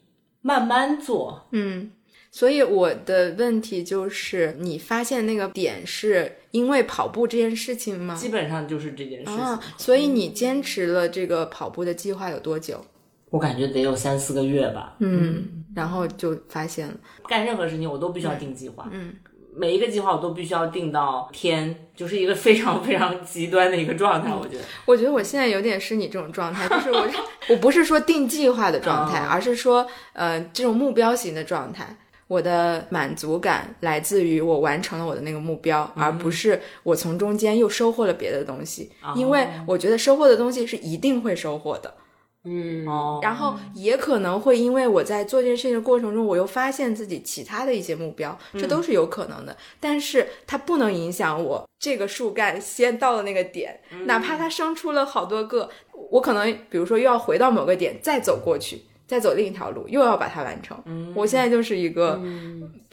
[0.42, 1.90] 慢慢做，嗯。
[2.30, 8.16] 所以我的问题就是，你发现那个点是因为跑步这件事情吗？
[8.16, 9.58] 基本上就是这件事情。
[9.78, 12.84] 所以你坚持了这个跑步的计划有多久？
[13.30, 14.96] 我感觉得有三四个月吧。
[14.98, 16.94] 嗯，然后就发现了，
[17.28, 18.88] 干任何事情我都必须要定计划。
[18.90, 19.14] 嗯。
[19.56, 24.32] 每一个计划我都必须要定到天，就是一个非常非常极端的一个状态。
[24.34, 27.08] 我觉得， 我觉得我现在有点是你这种状态，就是我
[27.48, 31.96] 我不是说定计划的状态，而是说呃这种目标型的状态。
[32.26, 38.90] 我的满足感来自于我完成了我的那个目标，而不是我从中间又收获了别的东西。
[39.14, 41.94] 因为我觉得收获的东西是一定会收获的。
[42.46, 42.84] 嗯，
[43.22, 49.56] 然后也可能会因为我在做这件事情的过程中，我又发现自己其他的一些目标，这都是有可能的。
[49.80, 55.70] 但是它不能影响我这个树干先到了那个点，哪怕它生出了好多个，
[56.10, 60.76] 我可能比如说又要回到某个点再走过去，再走另一条路，又要把它完成。
[61.14, 62.20] 我现在就是一个，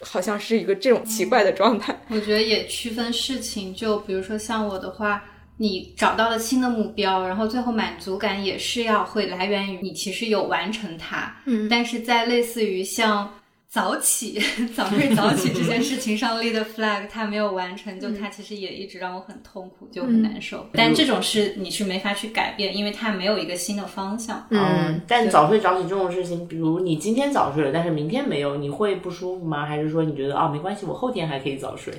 [0.02, 2.02] 好像是一个这种奇怪的状态。
[2.08, 5.22] 我觉得也区分事情，就比如说像我的话。
[5.62, 11.36] 你找到了新的目标，然后最后满足感也是要会来源于你其实有完成它。
[11.46, 13.32] 嗯，但是在类似于像
[13.70, 14.42] 早起、
[14.76, 20.68] 早睡早起这件事情上立的 flag，它没有完成，就它其实也一直让我很痛苦，就很难受。
[20.74, 24.44] 但这种事你是没法去改变，因为它没有一个新的方向。
[24.50, 29.64] 嗯，但早睡早起这种事情，比如你今天早睡了，但是明天没有，你会不舒服吗？
[29.64, 31.94] 还是说你觉得哦没关系，我后天还可以早睡？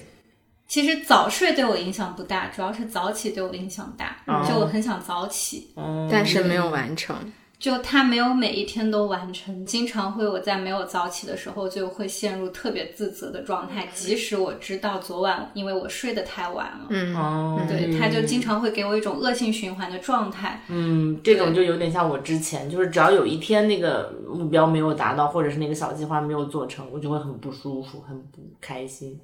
[0.73, 4.17] 其实早睡对我影响不大，主要是早起对我影响大，
[4.49, 5.71] 就我很想早起，
[6.11, 7.15] 但是没有完成。
[7.59, 20.63] 就他没有每一天都完成，经常会我在没有早起的时候就会陷入特别自责的状态，即使我知道昨晚因为我睡得太晚了，嗯，哦，对，他就经常会给我一种恶性循环的状态。
[20.69, 29.21] 嗯，这种就有点像我之前，就是只要有一天那个目标没有达到，或者是那个小计划没有做成，我就会很不舒服，很不开心。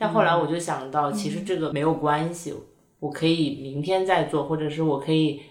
[0.00, 2.52] 但后来我就想到，其实这个没有关系，
[2.98, 5.42] 我可以明天再做，或者是我可以。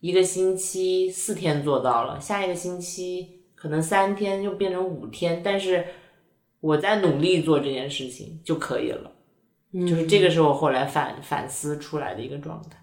[0.00, 5.84] 一个星期四天做到了，下一个星期可能三天就变成五天，但是
[6.60, 9.10] 我在努力做这件事情就可以了。
[9.72, 12.78] 就是这个是我后来反反思出来的一个状态。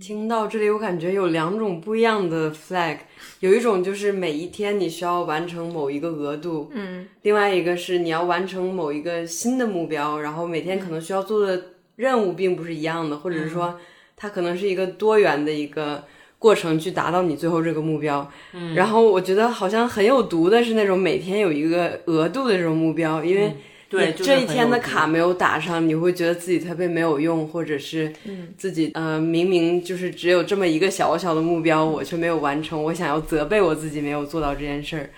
[0.00, 2.98] 听到这里，我感觉有两种不一样的 flag，
[3.40, 11.62] 有一种就是每一天你需要完成某一个额度，嗯，另外一个是你要完成某一个新的目标，然后每天可能需要做的
[11.96, 13.78] 任务并不是一样的，或者是说
[14.16, 16.04] 它可能是一个多元的一个。
[16.36, 23.56] 过程去达到你最后这个目标，嗯，然后我觉得好像很有毒的是那种每天有一个额度的这种目标，因为
[23.94, 28.12] 对这一天的卡没有打上，你会觉得自己特别没有用，或者是
[28.56, 35.10] 自己呃明明就是只有这么一个小小的目标，我却没有完成，我想要责备我自己没有做到这件事儿，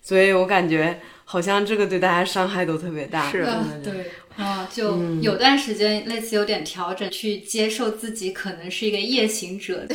[0.00, 3.46] 所以我感觉好像这个对大家伤害都特别大，是。
[3.82, 3.92] 对。
[4.36, 9.86] 啊，就有段时间类似有点调整，去接受自己可能是一个夜行者。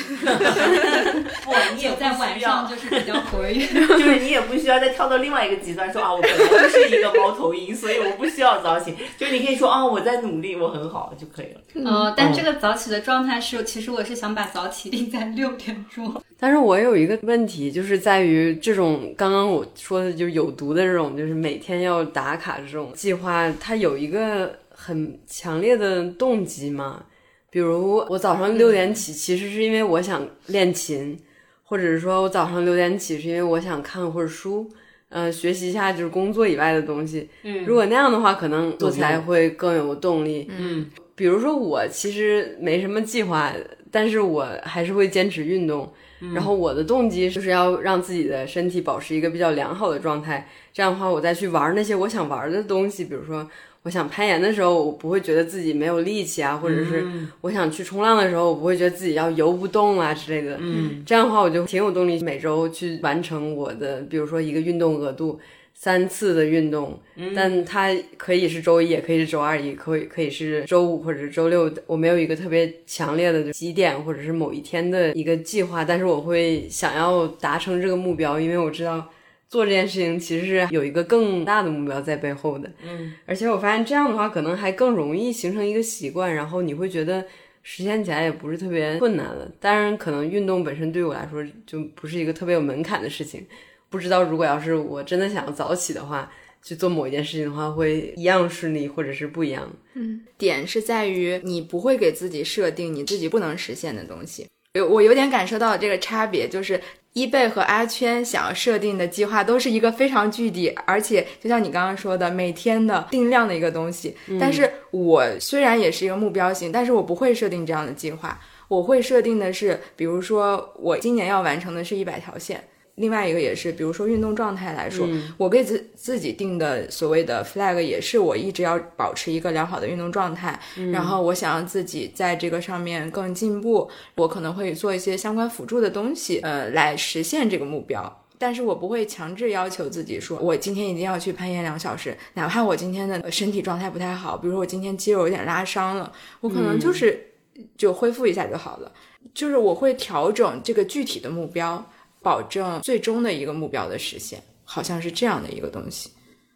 [1.43, 8.93] 不，你也在晚上就是比较活跃， 就是你也不需要再跳到另外一个极端，说啊，我本来就是一个猫头鹰，所以我不需要早起。
[9.17, 11.61] 就是你可以说啊，我在努力，我很好就可以了。
[11.73, 16.21] 嗯，但这个早起的状态是，其实我是想把早起定在六点钟。
[16.39, 27.05] 但是我有一个问题，就是在于这种刚刚我说的，就是有毒的这种，就是每天要打卡这种计划，它有一个很强烈的动机吗？
[27.49, 31.17] 比如我早上六点起，其实是因为我想练琴，
[31.63, 34.69] 或者是说我早上六点起是因为我想看会儿书，
[35.09, 37.27] 呃，学习一下就是工作以外的东西。
[37.41, 40.47] 嗯，如果那样的话，可能做起来会更有动力。
[40.55, 40.85] 嗯，
[41.15, 43.51] 比如说我其实没什么计划，
[43.89, 45.91] 但是我还是会坚持运动。
[46.33, 53.47] 然后我的动机就是要让自己的身体保持一个比较良好的状态，这样的话，我再去玩那些我想玩的东西，比如说
[53.83, 57.05] 我想攀岩的时候，我不会觉得自己没有力气啊，或者是
[57.41, 60.57] 我想去冲浪的时候，我不会觉得自己要游不动啊之类的。
[60.59, 65.39] 嗯，这样的话，我就挺有动力每周去完成我的，比如说一个运动额度。
[65.79, 66.99] 三次的运动，
[67.35, 71.71] 但它可以是周一，也可以是周二，也可以可以是周五或者是周六。
[71.85, 79.07] 我没有一个特别强烈的几点或者是某一天的一个计划，但是我会想要达成这个目标，因为我知道
[79.47, 82.67] 做这件事情其实是有一个更大的目标在背后的。
[82.83, 87.23] 嗯，而且我发现这样的话可能还更容易形成一个习惯，然后你会觉得
[87.61, 89.47] 实现起来也不是特别困难了。
[89.59, 93.45] 当然，可能运动本身对我来说就不是一个特别有门槛的事情。
[93.89, 96.31] 不知道如果要是我真的想要早起的话，
[96.61, 99.71] 去做某一件事情的话，会一样顺利，或者是不一样。
[99.93, 104.45] 嗯，点是在于你不会给自己设定你自己不能实现的东西。
[104.73, 106.79] 有我有点感受到这个差别，就是
[107.13, 114.15] 一贝和阿圈想要设定的计划都是一个非常具体，而且就像你刚刚说的，每天的定量的一个东西。
[114.39, 118.39] 但是我虽然也是一个目标型，但是我不会设定这样的计划。
[118.67, 122.61] 我会设定的是，比如说我今年要完成的是一百条线。
[122.97, 130.59] 另外一个也是，比如说运动状态来说，我给自自己定的所谓的 flag 也是我一直要保持一个良好的运动状态，
[130.91, 138.23] 然后我想让自己在这个上面更进步，我可能会做一些相关辅助的东西，呃，来实现这个目标。
[138.39, 147.33] 但是我不会强制要求自己说，我今天一定要去攀岩两小时，哪怕我今天的身体状态不太好，比如说我今天肌肉有点拉伤了，我可能就是
[147.77, 148.91] 就恢复一下就好了。
[149.35, 151.87] 就是我会调整这个具体的目标。
[152.27, 156.09] 保证最终的一个目标的实现，好像是这样的一个东西。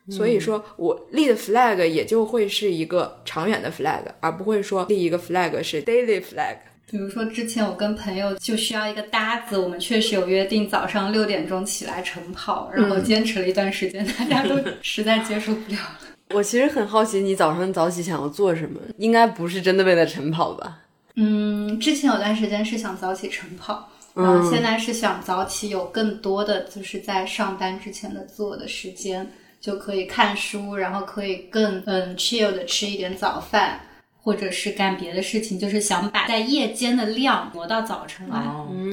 [0.10, 6.58] 所以说我立的 flag 也就会是一个长远的 flag，而不会说立一个 flag 是 daily flag。
[6.90, 16.00] 比如说之前我跟朋友就需要一个搭子，我们确实有约定早上六点钟起来晨跑，然后坚持了一段时间，大家都实在接受不了了。
[16.36, 18.82] 我其实很好奇，你早上早起想要做什么？
[18.98, 20.80] 应该不是真的为了晨跑吧？
[21.16, 23.90] 嗯，之前有段时间是想早起晨跑。
[24.14, 33.80] 然后现在是想早起，有更多的就是在上班之前的自我的时间，就可以看书，然后可以更嗯 chill 的吃一点早饭，
[34.22, 38.44] 或者是干别的事情，就是想把在夜间的量挪到早晨来。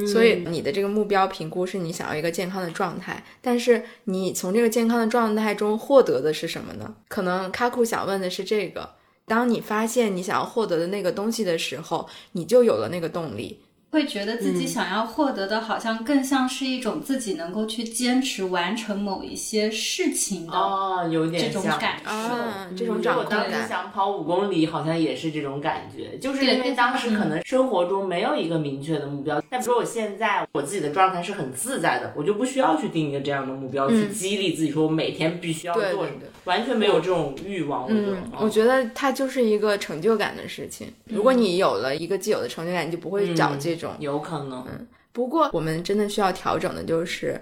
[0.07, 6.95] 所以你的这个目标评估是你想要一个健康的状态，但是你从这个健康的状态中获得的是什么呢？
[7.09, 8.89] 可能卡库想问的是这个。
[9.27, 13.61] 当你发现你想要获得的那个东西的时候，你就有了那个动力。
[13.91, 22.11] 会觉得自己想要获得的，好像更像是一种自己能够去坚持完成某一些事情的哦，有点这种感受。
[22.11, 23.69] 啊，这种我掌控当时。
[23.69, 29.43] 想跑五公里，好像也是这种感觉，就是因为当时可能生活中没有一个明确的目标。
[29.51, 37.85] 但比如说我现在我自己的状态是很自在的，我就不需要去定一个这样的目标、去激励自己，说我每天必须要做对什么，对对完全没有这种欲望。
[37.85, 40.93] 我觉得，嗯，我觉得它就是一个成就感的事情。
[41.05, 43.95] 如果你有了一个既有的成就感，你就不会找这种。
[44.01, 44.65] 有可能。
[44.67, 47.41] 嗯不过，我们真的需要调整的就是，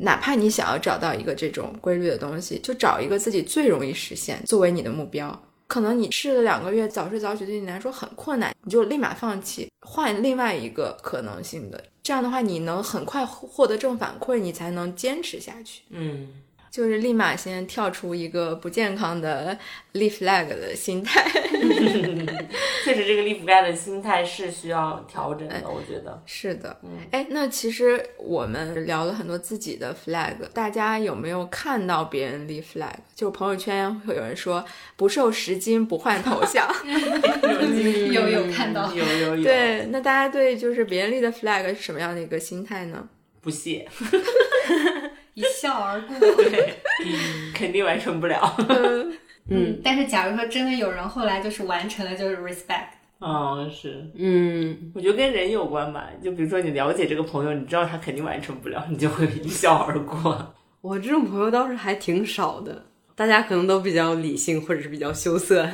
[0.00, 5.40] 哪怕你想要找到一个这种规律的东西，就找一个自己最容易实现作为你的目标。
[5.68, 11.82] 可能你试了两个月，早睡早起对你来说很困难，你就立马放弃，换另外一个可能性的。
[12.02, 15.82] 这样的话，你能很快获得正反馈，你才能坚持下去。
[15.90, 16.26] 嗯，
[16.72, 19.56] 就是立马先跳出一个不健康的
[19.92, 21.22] 立 flag 的心态。
[22.82, 26.22] 确实这个立 flag 的心态是需要调整的，我觉得。
[26.24, 26.74] 是的，
[27.10, 32.94] 哎，那其实我们聊了很多自己的 flag，大家有没有看到别人立 flag？
[33.14, 34.64] 就朋友圈会有人说
[34.96, 36.66] 不瘦十斤不换头像，
[38.10, 43.06] 有有看到，有有有，，对，那大家对就是别人立的 flag 是什么样的一个心态呢？
[43.42, 43.86] 不屑，
[45.34, 46.16] 一笑而过。
[46.44, 46.74] 对，
[47.54, 48.54] 肯定完成不了。
[49.48, 52.88] 嗯，但是假如说真的有人后来就是完成了，就是 respect。
[53.24, 56.08] 嗯，是，嗯，我觉得跟人有关吧。
[56.22, 60.54] 就比如说你了解这个朋友，你知道他肯定完成不了，你就会一笑而过。
[60.80, 65.68] 我这种朋友倒是还挺少的，大家可能都比较理性或者是比较羞涩。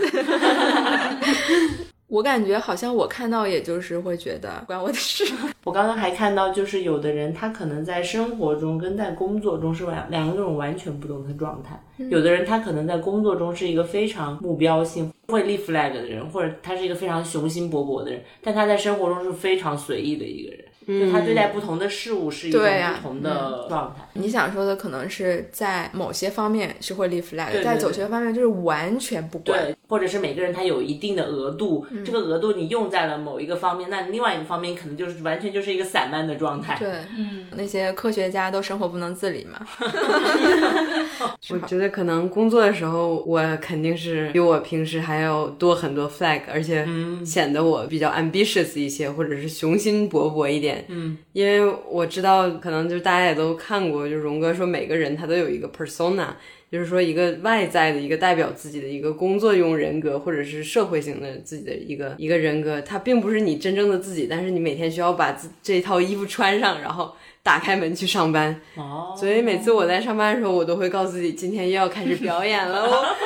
[2.09, 5.25] 我感觉好像我看到也就是会觉得关我的事。
[5.65, 11.79] 我刚刚还看到，就是有的人他可能在生活中跟在工作中是完两种完全不同的状态。
[12.09, 20.65] 有的人他可能在工作中是一个非常目标性、会立 flag 的人，或者他是一个非常雄心勃勃的人，但他在生活中是非常随意的一个人。
[20.89, 24.09] 就他对待不同的事物是一种不同的状态。
[24.15, 29.63] 你想说的可能是在某些方面是会立 flag，对对在某些方面就是完全不管。
[29.63, 36.77] 对，或者是每个人他有一定的额度，这个额度你用在了某一个方面，那另外一个方面可能就是完全就是一个散漫的状态。
[36.79, 39.61] 对，嗯，那些科学家都生活不能自理嘛。
[41.51, 46.87] 我觉得可能工作的时候，我肯定是比我平时还要多很多 flag，而且
[47.25, 50.78] 显得我比较 ambitious 一些，或者是雄心勃勃一点。
[50.89, 56.29] 嗯，因为我知道，可能就是大家也都看过，就荣哥说每个人他都有一个 persona，
[56.71, 67.13] 就是说一个外在的一个代表自己的一个工作用人格，或者是社会型的自己的一个一个人格，它并不是你真正的自己，但是你每天需要把自这套衣服穿上，然后
[67.43, 68.61] 打开门去上班。
[68.77, 72.83] 哦，所以每次我在上班的时候，我都会告诉自己，今天又要开始表演了。
[72.83, 73.17] 我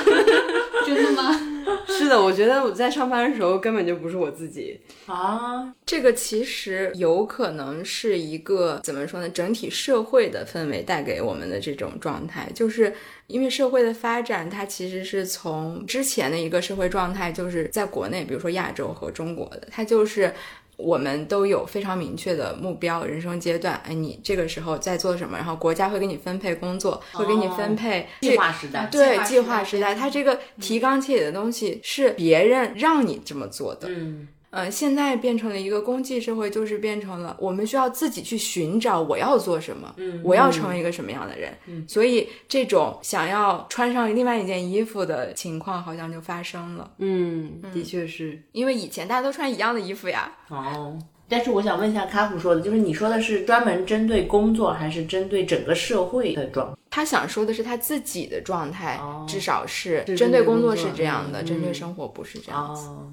[0.86, 1.51] 真的吗？
[1.88, 4.80] 是的，我觉得我在上班的时候根本就不是我自己。
[5.06, 9.28] 啊，这个其实有可能是一个怎么说呢？
[9.28, 12.94] 整体社会的氛围带给我们的这种状态，就是
[13.26, 20.32] 因为社会的发展，它其实是从之前的一个社会状态，就是在国内，比如说亚洲和中国的，它就是。
[20.76, 23.80] 我们都有非常明确的目标，人生阶段。
[23.86, 25.36] 哎，你这个时候在做什么？
[25.36, 29.94] 然后国家会给你分配工作，会给你分配计划时代，对计计划时代划时代。
[29.94, 33.88] 它这个提纲挈领的东西是别人让你这么做的。
[33.88, 41.50] 嗯，呃，现在变成了一个公济社会，就是变成了我们需要自己去寻找我要做什么，嗯我要成为一个什么样的人。
[41.66, 46.90] 嗯，所以这种想要穿上另外一件衣服的情况，好像就发生了。
[46.98, 48.38] 嗯，的确是。
[48.52, 50.30] 因为以前大家都穿一样的衣服呀。
[50.48, 50.98] 哦。
[51.28, 56.76] 但是我想问一下卡普说的，就是你说的是专门针对工作，还是针对整个社会的状态？
[56.90, 62.86] 他想说的是他自己的状态，哦至少是是针对工作工作是这样的，嗯针对生活不是这样子。
[62.88, 63.10] 哦，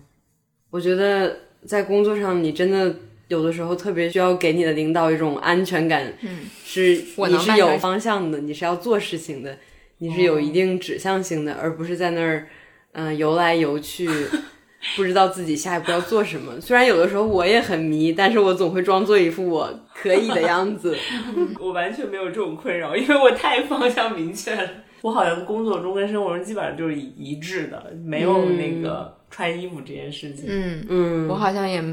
[0.70, 2.96] 我觉得在工作上，你真的
[3.28, 9.58] 有的时候特别需要给你的领导一种安全感，嗯，是你是有方向的，你是要做事情的，
[9.98, 12.48] 你是有一定指向性的，而不是在那儿
[12.94, 14.10] 嗯、呃游来游去。
[14.96, 20.96] 不知道自己下一步要做什么，虽然有的时候我也很迷，但是我总会装作一副我可以的样子。
[21.60, 24.70] 我完全没有这种困扰，因为我太方向明确了。
[25.02, 30.46] 我好像工作中跟生活中基本上就是一一致的，没有那个穿衣服这件事情。
[30.48, 31.84] 嗯，嗯，我好像也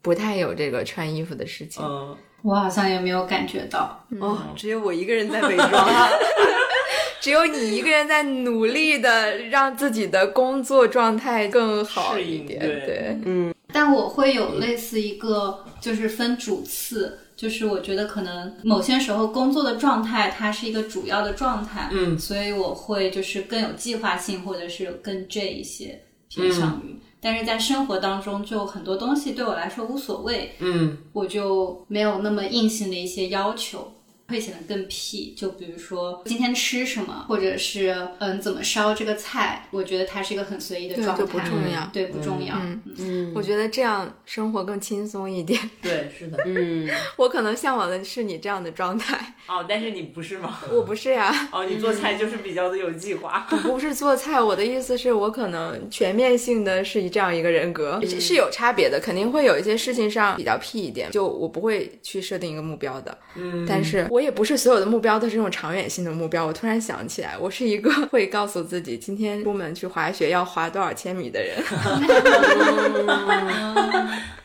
[0.00, 1.84] 不太有这个穿衣服的事情。
[1.84, 4.04] 嗯，我好像也没有感觉到。
[4.20, 5.70] 哦，只有我一个人在伪装。
[7.20, 26.02] 只有你一个人在努力的让自己的工作状态更好一点，对嗯，但我会有类似一个，就是分主次，就是我觉得可能某些时候工作的状态它是一个主要的状态，嗯所以我会就是更有计划性，或者是更这一些。
[26.34, 26.98] 偏向于。
[27.20, 33.92] 但是在生活当中，就很多东西对我来说无所谓，嗯我就没有那么硬性的一些要求。
[34.28, 42.54] 会显得更屁，就比如说今天吃什么，或者是嗯怎么烧这个菜，我觉得它是一个很随意的状态，对就不重要对不重要。
[42.56, 45.58] 嗯嗯我觉得这样生活更轻松一点。
[45.80, 46.38] 对，是的。
[46.46, 50.58] 嗯， 我可能向往的是你这样的状态，哦，但是你不是吗？
[50.72, 51.48] 我不是呀。
[51.52, 53.46] 哦，你做菜就是比较的有计划。
[53.50, 66.44] 我不是做菜，我的意思是我可能全面性的是以这样一个人格，是是有差别的，肯定会有一些事情上比较屁一点，就我不会去设定一个目标的，嗯，但是我也不是所有的目标都是这种长远性的目标。
[66.44, 71.56] 我突然想起来，我是一个 会告诉自己今天出门去滑雪要滑多少千米的人。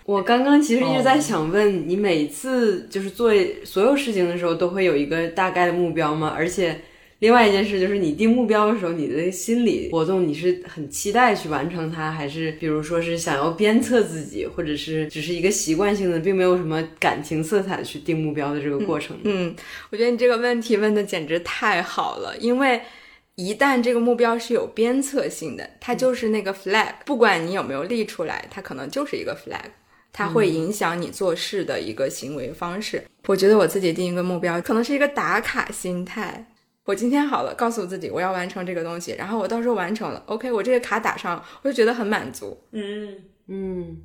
[0.06, 3.30] 我刚刚其实一直在想问你，每次就是做
[3.66, 6.34] 所有事情的时候，都会有一个大概的目标吗？
[6.34, 6.80] 而且，
[7.20, 19.18] 另外一件事就是你定目标的时候，你的心理活动，你是很期待去完成它，还是比如说是想要鞭策自己，或者是只是一个习惯性的，并没有什么感情色彩去定目标的这个过程？
[19.24, 19.56] 嗯，
[19.90, 22.80] 我觉得你这个问题问的简直太好了，因为
[23.34, 29.72] 一旦这个目标是有鞭策性的，它就是那个 flag，不管你有没有立出来，它可能就是一个 flag，
[30.14, 33.04] 它会影响你做事的一个行为方式。
[33.26, 36.46] 我觉得我自己定一个目标，可能是一个打卡心态。
[36.88, 42.58] 我今天好了，告诉自己我要完成这个东西，然后我到时候完成了，OK，我这个卡打上，我就觉得很满足。
[42.72, 43.14] 嗯
[43.48, 43.98] 嗯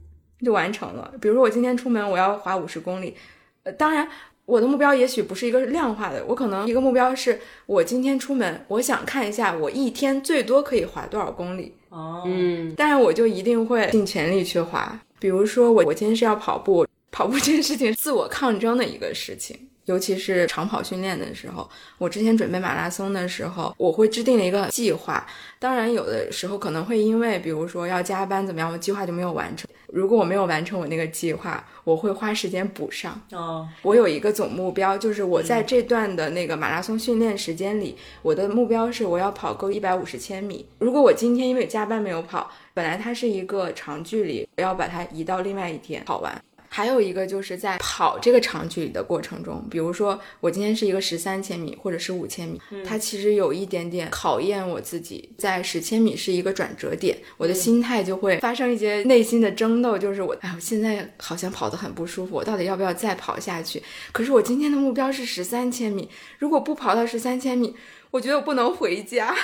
[0.45, 1.15] 就完成了。
[1.21, 3.15] 比如说我今天出门我要滑五十公里，
[3.63, 4.09] 呃，当然
[4.47, 15.01] 我的目标也许不是一个量化的，我可能一个目标是我今天出门，我想看一下我一天最多可以滑多少公里，哦，嗯但是我就一定会尽全力去滑。
[15.21, 19.57] 比如说我我今天是要跑步，跑步这件事情是自我抗争的一个事情。
[19.87, 21.69] 尤其是长跑训练的时候，
[21.99, 25.27] 我之前准备马拉松的时候，我会制定了一个计划。
[25.59, 29.69] 当然，有的时候可能会因为，比如说要加班怎么样，我计划就没有完成。
[29.89, 33.21] 如果我没有完成我那个计划，我会花时间补上。
[33.33, 40.65] 哦，我有一个总目标，就是我在这段的那个马拉松训练时间里，我的目标是我要跑够一百五十千米。
[40.79, 46.43] 如果我今天因为加班没有跑，本来它是一个长距离，我要把它移到另外一天跑完。
[46.75, 55.29] 还有一个就是在跑这个长距离的过程中，比如说我今天是一个十三千米或者是五千米，它其实有一点点考验我自己。
[55.37, 63.83] 在十千米是一个转折点，我的心态就会发生一些内心的争斗，就是我，哎，我现在好像跑得很不舒服，我到底要不要再跑下去？
[64.11, 66.09] 可是我今天的目标是十三千米，
[66.39, 67.75] 如果不跑到十三千米，
[68.13, 69.35] 我觉得我不能回家。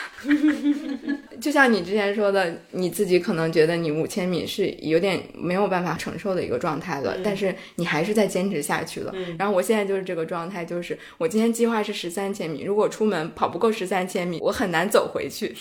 [1.41, 9.15] 就像你之前说的，你自己可能觉得你五千米是有点没有办法承受的一个状态了，但是你还是在坚持下去了。
[9.39, 15.57] 然后我现在就是这个状态，就是我今天计划是十三千米，如果出门跑不够十三千米，我很难走回去，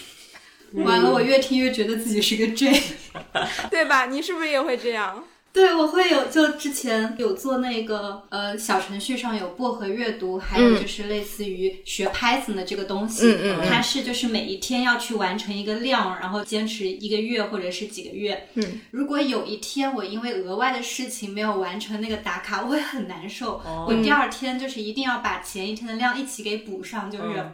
[0.73, 2.81] 完了，我越听越觉得自己是个 J。
[3.71, 4.07] 对吧？
[4.07, 5.23] 你是不是也会这样？
[5.57, 18.47] 对，我会有，就之前有做那个呃小程序上有薄荷阅读，还有就是类似于学 Python 的这个东西，嗯嗯嗯它是就是每一天要去完成一个量，然后坚持一个月或者是几个月。
[18.53, 23.53] 嗯，如果有一天我因为额外的事情没有完成那个打卡，我会很难受。
[23.65, 27.53] 哦我第二天就是一定要把前一天的量一起给补上，就是嗯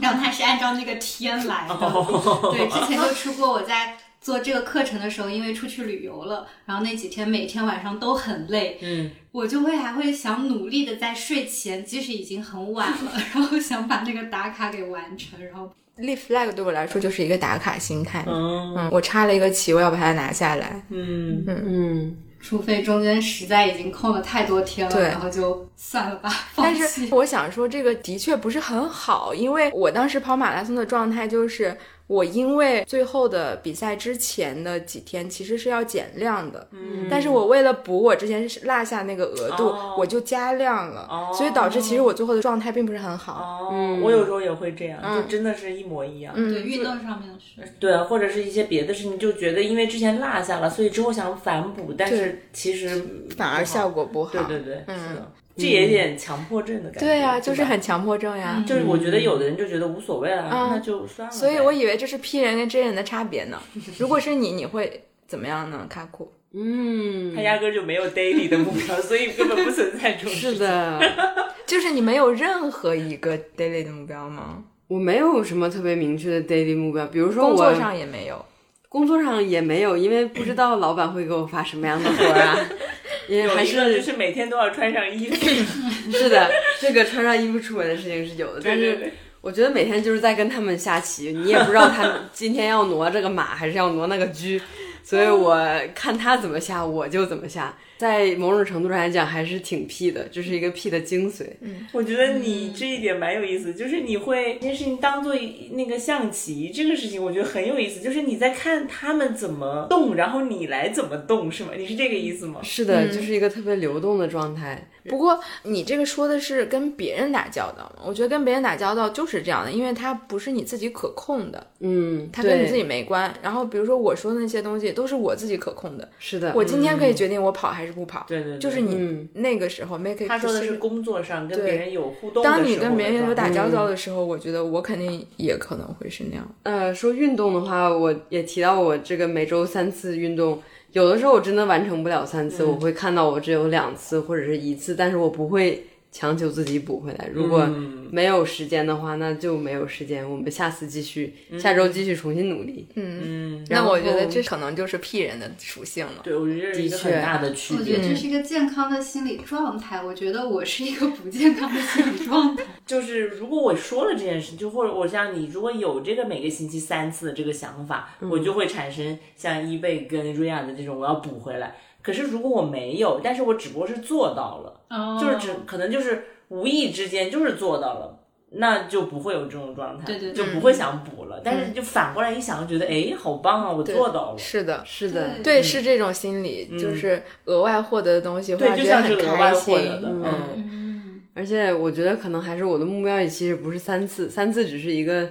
[0.00, 1.74] 让它是按照那个天来的。
[1.74, 18.24] 哦对，之前就出过我在做这个课程的时候，因为出去旅游了，然后那几天每天晚上都很累，嗯，我就会还会想努力的在睡前，即使已经很晚了， 然后想把那个打卡给完成，然后立 flag 对我来说就是一个打卡心态。
[18.26, 20.82] 嗯嗯，我插了一个旗，我要把它拿下来。
[20.88, 27.06] 嗯嗯除非中间实在已经空了太多天了，对然后就算了吧，放但弃。
[27.06, 31.76] 是我想说，这个的确不是很好，因为我当时跑马拉松的状态就是，
[32.12, 43.70] 我因为最后的比赛之前的几天其实是要减量的，嗯，但是我为了补我之前是落下那个额度，哦我就加量了，哦所以导致其实我最后的状态并不是很好。
[43.70, 46.34] 哦，我有时候也会这样，就真的是一模一样。
[46.36, 53.02] 嗯对运动上面是，对，或者是一些别的事情，就觉得因为之前落下了，所以之后想反补，但是其实
[53.36, 54.32] 反而效果不好。
[54.32, 57.00] 对对对，是的，这也有点强迫症的感觉。
[57.00, 58.62] 对呀、就是很强迫症呀。
[58.66, 61.32] 就是我觉得有的人就觉得无所谓了，那就算了。
[61.32, 63.60] 所以我以为这是 P 人跟 J 人的差别呢。
[63.98, 65.86] 如果是你，你会怎么样呢？
[65.88, 66.32] 卡酷？
[66.54, 70.58] 嗯，他压根儿就没有 daily 的目标， 所以根本不存在这种事是情。
[70.60, 71.00] 的，
[71.66, 74.62] 就是你没有任何一个 daily 的目标吗？
[74.88, 78.44] 我没有什么特别明确的 daily 目标，比如说我工作上也没有。
[78.90, 82.58] 工作上也没有，因为不知道老板会给我发什么样的活啊，
[83.28, 85.36] 因为还有一个就是是每天都要穿上衣服，
[86.12, 86.50] 是的，
[86.80, 94.60] 这个穿上衣服出门的事情是有的，但是我觉得每天就是在跟他们下棋，你也不知道他今天要挪这个马还是要挪那个车，
[95.02, 95.58] 所以我
[95.94, 97.76] 看他怎么下我就怎么下。
[98.02, 101.46] 在某种程度上来讲，还是挺 P 的，这是一个 P 的精髓。
[101.92, 105.32] 我觉得你这一点蛮有意思，就是你会这件事情当做
[105.70, 111.70] 那个象棋，这个事情我觉得很有意思，就是你在看他们怎么动，然后你来怎么动，是吗？
[111.78, 112.58] 你是这个意思吗？
[112.64, 114.88] 是的，就是一个特别流动的状态。
[115.08, 118.02] 不过你这个说的是跟别人打交道吗？
[118.04, 123.32] 我觉得跟别人打交道就是这样的，因为它不是你自己可控的，嗯，它跟你自己没关。
[123.42, 136.54] 然后比如说我说的那些东西都是我自己可控的，是的，我今天可以决定我跑还是不跑，对对对就是你嗯那个时候 make it 他说的是工作上跟别人有互动当你跟别人有打交道的时候，我觉得我肯定也可能会是那样。
[136.64, 140.60] 呃，说运动的话，我也提到我这个每周三次运动，
[140.92, 147.28] 有的时候我真的完成不了三次，我会看到我只有两次或者是一次，但是我不会强求自己补回来。
[147.32, 147.66] 如果
[148.10, 152.86] 没有时间的话，那就没有时间，我们下次继续，下周继续重新努力。
[152.94, 156.20] 嗯，那我觉得这可能就是 P 人的属性了。
[156.22, 157.96] 对，我觉得这是一个的确很大的区别我觉。
[157.96, 160.02] 得这是一个健康的心理状态。
[160.02, 162.62] 我觉得我是一个不健康的心理状态。
[162.84, 171.76] 就是如果我说了这件事，就或者我像你，如果有这个每个星期三次的这个想法，我就会产生像伊贝跟瑞亚的这种我要补回来。
[172.02, 178.18] 可是如果我没有，但是我只不过是做到了，哦就是只可能就是无意之间就是做到了。
[178.54, 181.40] 那就不会有这种状态，对对对就不会想补了。
[181.42, 184.36] 但是就反过来一想，就觉得哎，好棒啊，我做到了。
[184.36, 189.78] 是的，是的，对对，是这种心理，就是额外获得的东西，会对，就像是额外获。
[189.78, 190.24] 得的，嗯，
[190.58, 195.30] 嗯，而且我觉得可能还是我的目标也其实不是三次，三次只是一个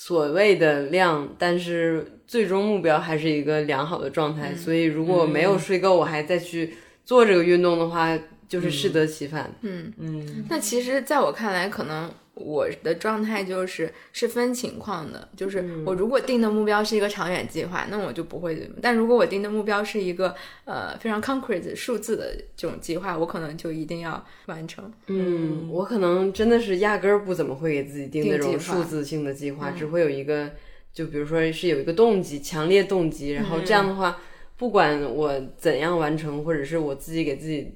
[0.00, 4.54] 所谓的量，但是最终目标还是一个良好的状态。
[4.54, 6.74] 所以如果没有睡够，我还再去
[7.04, 8.16] 做这个运动的话，
[8.48, 9.52] 就是适得其反。
[9.62, 12.08] 嗯嗯，那其实，在我看来，可能
[12.38, 20.34] 我的状态就是是分情况的，就是我如果定的目标是一个长远计划，那我就不会；但如果我定的目标是一个
[20.64, 24.92] 呃非常 concrete 数字的这种计划，我可能就一定要完成。
[25.08, 30.52] 嗯，我可能真的是压根儿不怎么会给自己定那种数字性的计划，只会有一个，
[30.92, 34.20] 就比如说是有一个动机，强烈动机，然后这样的话，
[34.56, 37.74] 不管我怎样完成，或者是我自己给自己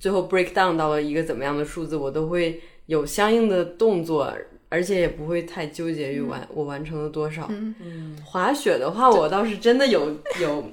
[0.00, 4.32] 最后 break down 到了一个怎么样的数字，我都会有相应的动作。
[4.70, 7.46] 而且也不会太纠结于完、我完成了多少。
[7.48, 10.64] 嗯，滑雪的话，我倒是真的有有，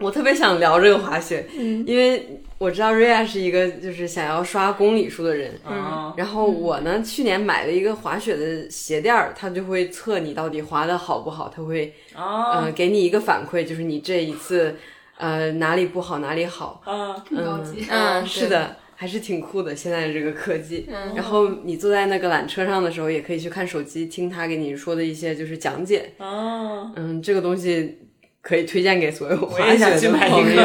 [0.00, 14.74] 我特别想聊这个滑雪，因为我知道瑞亚是一个就是想要刷公里数的人，啊，然后我呢，去年买了一个滑雪的鞋垫儿，它就会测你到底滑的好不好，它会啊呃给你一个反馈，就是你这一次
[15.16, 16.82] 呃哪里不好哪里好。
[16.84, 17.86] 嗯，更高级。
[17.88, 19.76] 嗯，是的，还是挺酷的。
[19.76, 26.14] 现在这个科技，然后你坐在那个缆车上的时候，也可以去看手机，听他给你说的一些就是讲解。
[26.18, 28.00] 哦，嗯，这个东西
[28.40, 30.62] 可以推荐给所有滑也想去雪的朋友。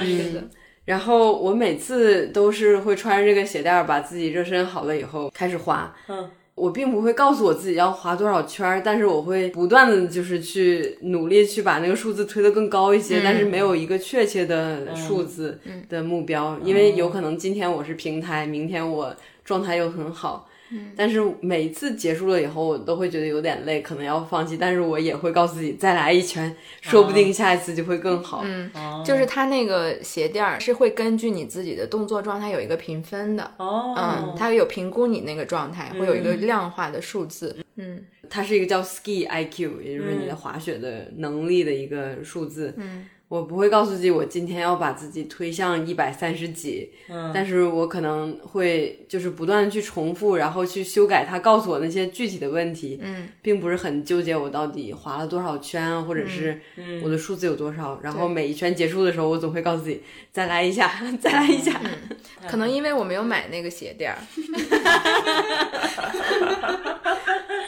[0.00, 0.48] 是的，
[0.86, 5.94] 然后我每次都是会穿着这个鞋垫儿，把自己热身好了以后开始滑。
[6.08, 20.48] 嗯，我并不会告诉我自己要划多少圈儿，但是我会不断的就是去努力去把那个数字推得更高一些，但是没有一个确切的数字的目标，因为有可能今天我是平台，明天我状态又很好。
[20.96, 24.56] 但是每次结束了以后，我都会觉得有点累，可能要放弃。
[24.56, 28.42] 但是我也会告诉自己再来一圈，说不定下一次就会更好。
[28.44, 28.70] 嗯，
[29.04, 33.50] 就是它那个鞋垫儿是会根据你自己的动作状态有一个评分的。
[33.56, 37.56] 哦，嗯，它有评估你那个状态，会有一个量化的数字。
[37.76, 42.72] 嗯它是一个叫 Ski IQ，也就是你的滑雪的能力的一个数字。
[42.78, 56.60] 嗯，我不会告诉自己我今天要把自己推向一百三十几，嗯但是我可能会就是不断的去重复，然后去修改它告诉我那些具体的问题，嗯，并不是很纠结我到底划了多少圈，或者是
[57.02, 57.98] 我的数字有多少。
[58.02, 61.80] 然后每一圈结束的时候，我总会告诉自己再来一下，再来一下。
[62.46, 64.18] 可能因为我没有买那个鞋垫儿。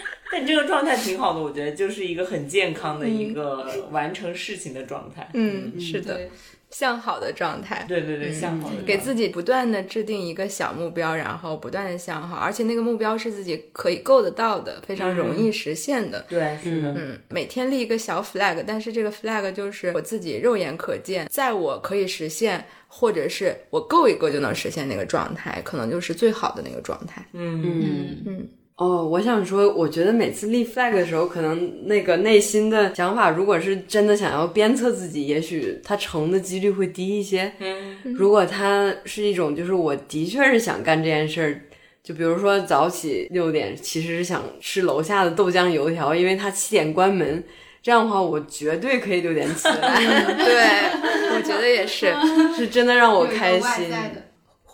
[0.37, 5.31] 但这个状态挺好的，我觉得就是一个很健康的一个完成事情的状态。
[5.33, 6.23] 嗯，是的，
[6.71, 7.85] 向好的状态。
[7.87, 16.27] 对对对，向好的给自己不断的制定一个小目标，然后不断的向好，而且那个目标是自己可以够得到的，非常容易实现的。
[16.29, 27.25] 对是的，嗯，每天立一个小 flag，但是这个 flag 就是我自己肉眼可见，在我可以实现，或者是我够一够就能实现那个状态，可能就是最好的那个状态。
[27.35, 27.63] 嗯。
[27.63, 28.23] 嗯。
[28.27, 37.53] 嗯哦，我想说，我觉得每次立 flag 的时候，可能那个内心的想法，如果是真的想要鞭策自己，也许它成的几率会低一些。
[37.61, 41.61] 嗯如果它是一种，就是我的确是想干这件事儿，
[42.03, 47.45] 就比如说早起六点，其实是想吃楼下的豆浆油条，因为它七点关门。
[47.81, 50.01] 这样的话，我绝对可以六点起来。
[50.35, 52.13] 对，我觉得也是，
[52.57, 53.87] 是真的让我开心。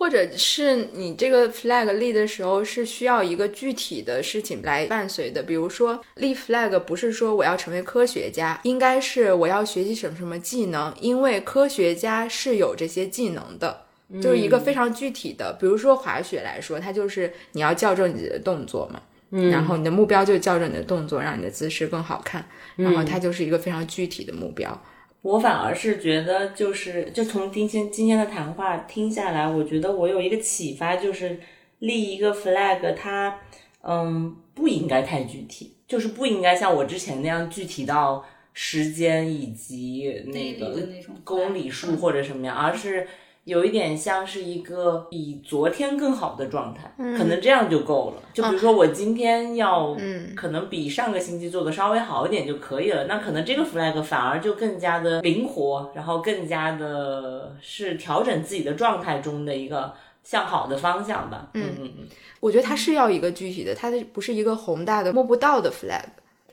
[0.01, 13.83] 或者是你这个 flag 立的时候是需要一个具体的事情来伴随的，比如说立 flag 不是说我要成为科学家，应该是我要学习什么什么技能，因为科学家是有这些技能的。
[14.21, 19.01] 就是一个非常具体的，比如说滑雪来说，它就是你要校正你的动作嘛，
[19.53, 22.45] 然后你的目标就是校正你的动作，让你的姿势更好看，
[22.75, 24.83] 然后它就是一个非常具体的目标。
[25.23, 31.39] 我反而是觉得，就是就从今天今天的谈话听下来，我觉得我有一个启发，就是
[31.81, 33.39] 立一个 flag，它
[33.83, 40.77] 嗯不应该太具体，就是不应该像我之前那样具体到时间以及那个
[41.23, 43.07] 公里数或者什么样，而是
[43.51, 46.89] 有一点像是一个比昨天更好的状态，
[47.19, 48.23] 可能这样就够了。
[48.33, 49.97] 就比如说我今天要，
[50.37, 53.07] 可能比上个星期做的稍微好一点就可以了。
[53.07, 59.93] 那可能这个 flag 反而就更加的灵活，然后更加的是调整自己的状态中的一个
[60.23, 61.49] 向好的方向吧。
[61.55, 62.09] 嗯嗯嗯。
[62.39, 66.05] 我觉得它是要一个具体的，它的不是一个宏大的摸不到的 flag。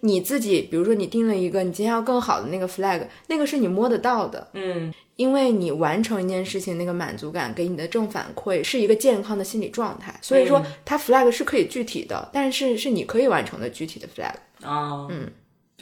[0.01, 10.13] 你自己，比如说你定了一个你今天要更好的那个 flag，那个是你摸得到的，嗯因为你完成一件事情那个满足感给你的正反馈是一个健康的心理状态。
[10.21, 14.33] 所以说，它 flag 是可以具体的，但是是你可以完成的具体的 flag。
[14.61, 15.27] 哦，嗯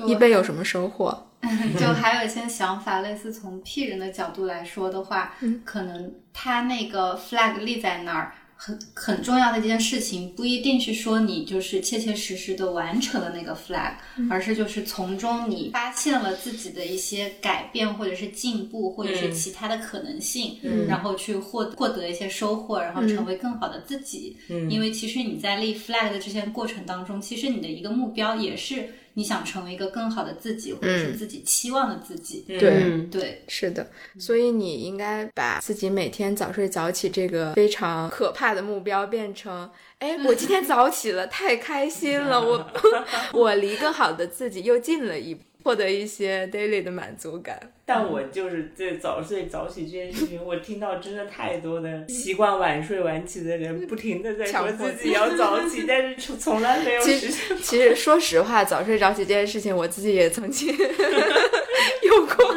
[0.08, 1.28] 一杯有什么收获？
[1.78, 13.94] 就还有一些想法，类似从 P 人的角度来说的话，可能他那个 flag 立在那儿，很很重要的一件事情，不一定是说你就是切切实实的完成了那个 flag，、
[14.30, 24.36] 而是就是从中你发现了自己的一些改变，或者是进步，或者是其他的可能性，然后去获获得一些收获，然后成为更好的自己。
[24.70, 32.46] 因为其实你在立 flag 的这些过程当中，其实你的一个目标也是你想成为一个更好的自己，或者是自己期望的自己。
[32.48, 32.60] 对。
[32.60, 33.90] 嗯对，是的，
[34.20, 42.72] 所以你应该把自己每天早睡早起这个非常可怕的目标变成，哎，我今天早起了，太开心了，我
[43.34, 47.60] 我离更好的自己又近了一步，获得一些 daily 的满足感。
[47.88, 57.58] 但我就是对早睡早起这件事情，我听到真的太多的习惯晚睡晚起的人，不停的在说自己要早起， 但是从从来没有其实实现。
[57.58, 62.56] 其实说实话，早睡早起这件事情，我自己也曾经 有过，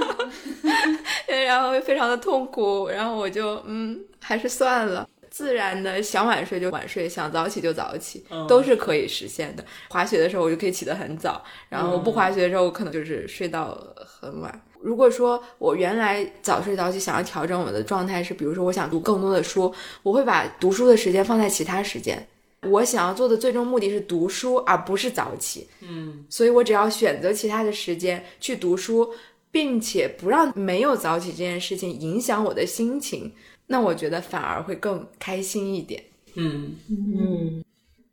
[1.47, 5.09] 然后非常的痛苦，然后我就嗯，还是算了。
[5.31, 9.65] 自然的想晚睡就晚睡，想早起就早起，都是可以实现的。
[9.89, 14.63] 滑雪的时候我就可以起得很早，然后不滑雪的时候我可能就是睡到很晚。
[14.81, 22.27] 如果说我原来早睡早起想要调整我的状态是，比如说我想读更多的书，我会把读书的时间放在其他时间。
[22.63, 25.69] 我想要做的最终目的是读书，而不是早起。
[25.81, 29.09] 嗯，所以我只要选择其他的时间去读书，
[29.51, 33.33] 并且不让没有早起这件事情影响我的心情，
[33.69, 36.03] 那我觉得反而会更开心一点。
[36.35, 37.65] 嗯，嗯，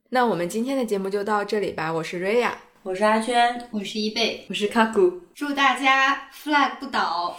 [0.10, 7.38] 那我们今天的节目就到这里吧，我是瑞亚，我是阿圈，我是一贝，我是卡古，祝大家 flag 不倒。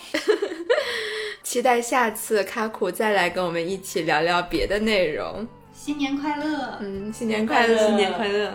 [1.43, 5.47] 期待下次卡古再来跟我们一起聊聊别的内容。
[5.73, 6.79] 新年快乐！
[6.81, 8.55] 嗯，新年快乐，新年快乐。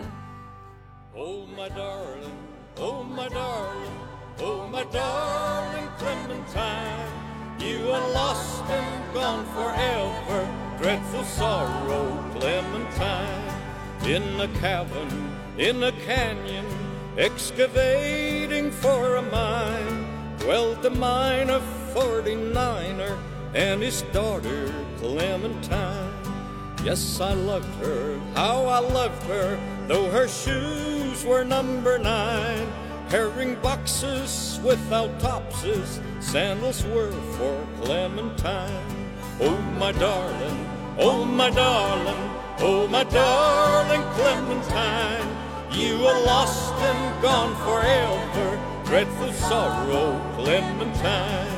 [1.14, 2.34] Oh, my darling,
[2.78, 3.94] oh, my darling,
[4.40, 7.11] oh, my darling Clementine.
[7.64, 10.40] You are lost and gone forever.
[10.78, 13.52] Dreadful sorrow, Clementine.
[14.04, 16.66] In a cavern, in a canyon,
[17.16, 21.60] excavating for a mine, dwelt a miner,
[21.94, 23.16] 49er,
[23.54, 26.12] and his daughter, Clementine.
[26.82, 29.56] Yes, I loved her, how I loved her,
[29.86, 32.66] though her shoes were number nine.
[33.12, 39.12] Herring boxes without topses, sandals were for Clementine.
[39.38, 45.28] Oh, my darling, oh, my darling, oh, my darling Clementine.
[45.72, 51.51] You are lost and gone forever, dreadful sorrow, Clementine.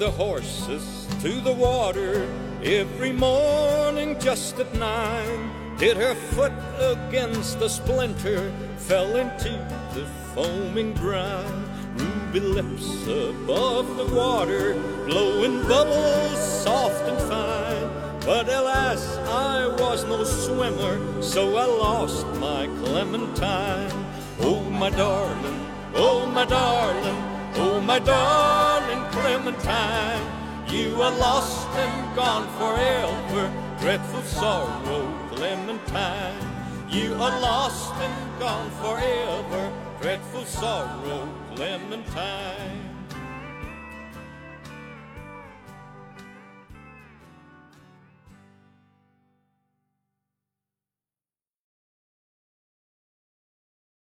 [0.00, 2.26] The horses to the water
[2.64, 5.50] every morning just at nine.
[5.78, 9.50] Hit her foot against the splinter, fell into
[9.92, 11.68] the foaming brine.
[11.96, 14.72] Ruby lips above the water,
[15.04, 18.20] blowing bubbles soft and fine.
[18.24, 23.92] But alas, I was no swimmer, so I lost my Clementine.
[24.40, 30.26] Oh, my darling, oh, my darling, oh, my darling Clementine.
[30.68, 35.02] You are lost and gone forever, dreadful sorrow,
[35.34, 36.36] Clementine.
[36.88, 42.89] You are lost and gone forever, dreadful sorrow, Clementine.